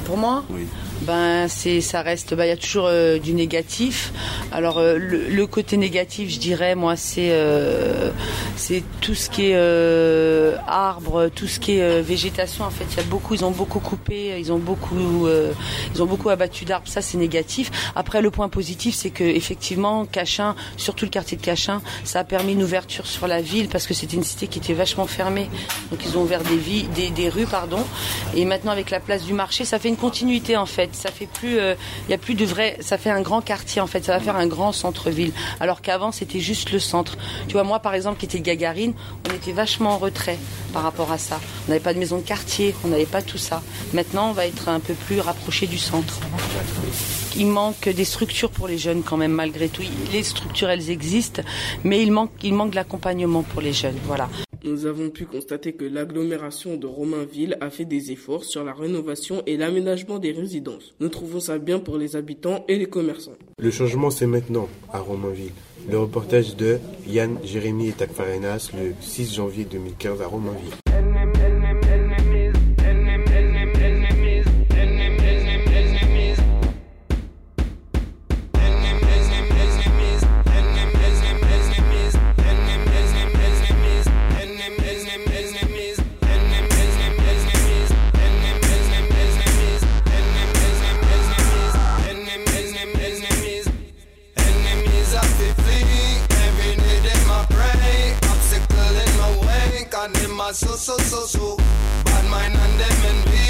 [0.05, 0.66] Pour moi Oui.
[1.02, 4.12] ben c'est ça reste ben, il y a toujours euh, du négatif.
[4.52, 8.11] Alors euh, le, côté négatif je dirais moi c'est euh,
[8.57, 12.64] c'est tout ce qui est arbre tout ce qui est végétation.
[12.64, 15.26] En fait il y a beaucoup ils ont beaucoup coupé ils ont beaucoup
[15.94, 16.88] ils ont beaucoup abattu d'arbres.
[16.88, 17.70] Ça c'est négatif.
[17.96, 22.24] Après le point positif c'est que effectivement Cachin surtout le quartier de Cachin ça a
[22.24, 25.48] permis une ouverture sur la ville parce que c'était une cité qui était vachement fermée.
[25.90, 27.82] Donc ils ont ouvert des, vies, des, des rues pardon.
[28.34, 31.26] Et maintenant avec la place du marché ça fait une continuité en fait ça fait
[31.26, 31.74] plus, il euh,
[32.09, 34.36] y a plus de vrai, ça fait un grand quartier en fait, ça va faire
[34.36, 35.32] un grand centre-ville.
[35.61, 37.16] Alors qu'avant c'était juste le centre.
[37.47, 38.95] Tu vois, moi par exemple qui était Gagarine,
[39.28, 40.38] on était vachement en retrait
[40.72, 41.40] par rapport à ça.
[41.66, 43.62] On n'avait pas de maison de quartier, on n'avait pas tout ça.
[43.92, 46.20] Maintenant, on va être un peu plus rapproché du centre.
[47.36, 49.82] Il manque des structures pour les jeunes quand même malgré tout.
[50.12, 51.42] Les structures elles existent,
[51.82, 53.99] mais il manque, il manque de l'accompagnement pour les jeunes.
[54.05, 54.28] Voilà
[54.64, 59.42] nous avons pu constater que l'agglomération de Romainville a fait des efforts sur la rénovation
[59.46, 60.94] et l'aménagement des résidences.
[61.00, 63.36] Nous trouvons ça bien pour les habitants et les commerçants.
[63.58, 65.52] Le changement, c'est maintenant à Romainville.
[65.90, 70.84] Le reportage de Yann, Jérémy et Takfarenas le 6 janvier 2015 à Romainville.
[100.55, 101.57] So, so, so, so.
[102.05, 103.42] Bad mind and them and we.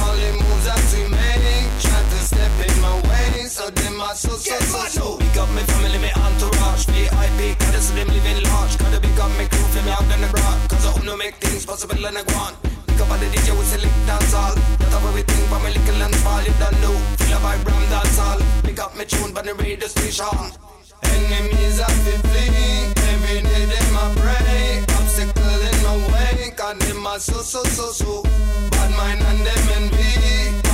[0.00, 1.68] All the moves that we make.
[1.84, 3.44] Try to step in my way.
[3.52, 5.18] So them are so, so, so, so.
[5.18, 6.86] Big up my family, my entourage.
[6.88, 8.78] VIP, gotta see them living large.
[8.78, 10.56] Gotta big up my crew, for me out in the broad.
[10.70, 12.56] Cause I hope no make things possible and I want.
[12.86, 14.56] Big up on the DJ, we select dance all.
[14.80, 16.40] That's how we think, but my little and small.
[16.40, 16.96] You don't know.
[17.20, 18.40] Feel a vibe, ram dance all.
[18.64, 20.48] Big up my tune, but the radio station.
[21.04, 22.88] Enemies have been fleeing.
[23.12, 24.97] Every day them a pray, obstacle in my
[26.58, 28.22] cause them a so so so so.
[28.74, 30.10] Bad mind and them envy,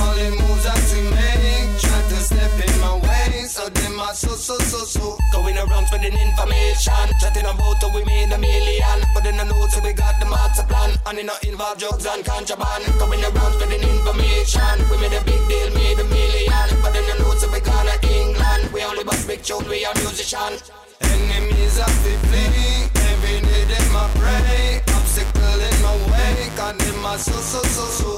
[0.01, 4.09] all the moves that we make, try to step in my way, so them a
[4.15, 5.17] so so so so.
[5.31, 9.67] Going around spreading information, chatting about how we made a million, but then I know
[9.69, 12.83] so we got the master plan, and it not involve drugs and contraband.
[12.97, 17.15] Going around spreading information, we made a big deal, made a million, but then I
[17.21, 18.73] know so we gonna England.
[18.73, 20.57] We only bust big tune, we are musician.
[21.05, 24.81] Enemies have to flee, every day them a pray,
[26.55, 28.11] cause them a so so so so.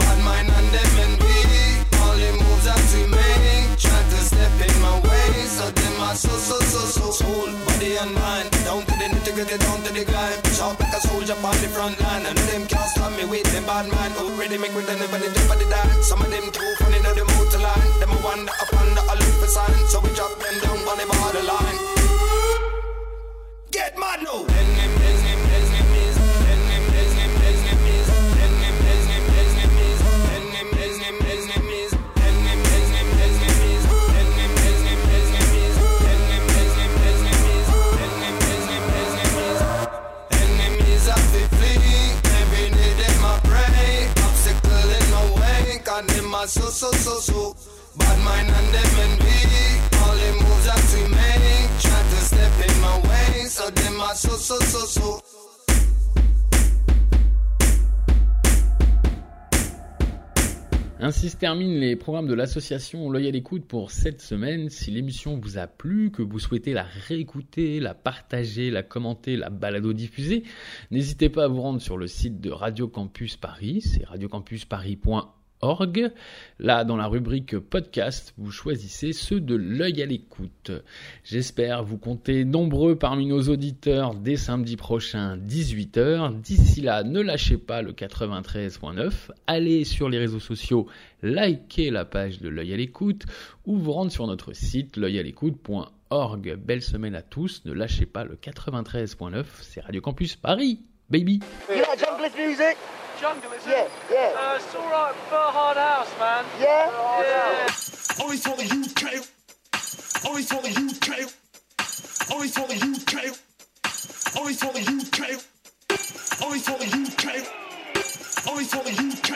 [0.00, 4.74] Bad mind and them envy, all the moves that we make, try to step in
[4.80, 7.04] my way, so them a so so so so.
[7.12, 10.40] Soul, body and mind, down to the nitty gritty, down to the grind.
[10.56, 13.64] Sharp like a soldier on the front line, and them can't stop me with them
[13.68, 14.16] bad mind.
[14.16, 16.08] Already make with anybody jump at the dance.
[16.08, 17.90] Some of them too funny, know the motor line.
[18.00, 18.52] Them a wonder
[18.96, 21.78] the a look for sign, so we drop them down on the borderline.
[23.70, 24.83] Get mad now.
[61.00, 64.68] Ainsi se terminent les programmes de l'association L'œil à pour cette semaine.
[64.68, 69.48] Si l'émission vous a plu, que vous souhaitez la réécouter, la partager, la commenter, la
[69.48, 70.42] balado-diffuser,
[70.90, 75.33] n'hésitez pas à vous rendre sur le site de Radio Campus Paris, c'est radiocampusparis.org.
[76.58, 80.70] Là, dans la rubrique podcast, vous choisissez ceux de l'œil à l'écoute.
[81.24, 86.40] J'espère vous compter nombreux parmi nos auditeurs dès samedi prochain, 18h.
[86.40, 89.30] D'ici là, ne lâchez pas le 93.9.
[89.46, 90.86] Allez sur les réseaux sociaux,
[91.22, 93.24] likez la page de l'œil à l'écoute
[93.64, 96.56] ou vous rendre sur notre site l'œil-à-l'écoute.org.
[96.56, 97.62] Belle semaine à tous.
[97.64, 99.44] Ne lâchez pas le 93.9.
[99.62, 100.80] C'est Radio Campus Paris.
[101.10, 101.40] Baby.
[101.68, 102.78] You like junglist music?
[103.20, 103.90] Jungle, is Yeah, it?
[104.10, 104.32] yeah.
[104.36, 106.44] Uh, it's alright for hard house, man.
[106.58, 106.90] Yeah?
[107.20, 107.68] Yeah.
[108.22, 109.22] Always for the UK.
[110.26, 111.30] Always for the UK.
[112.32, 113.36] Always for the UK.
[114.36, 115.44] Always for the UK.
[116.42, 117.46] Always for the UK.
[118.46, 119.30] Always for the UK.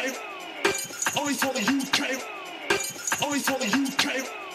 [1.17, 2.01] Always for the UK.
[3.23, 4.48] Always for the UK.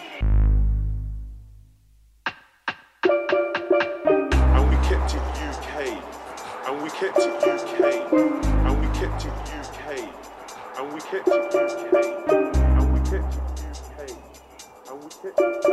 [7.04, 9.88] Kept it UK, and we kept it UK,
[10.78, 11.94] and we kept it UK,
[12.56, 14.00] and we kept it UK,
[14.90, 15.73] and we kept it all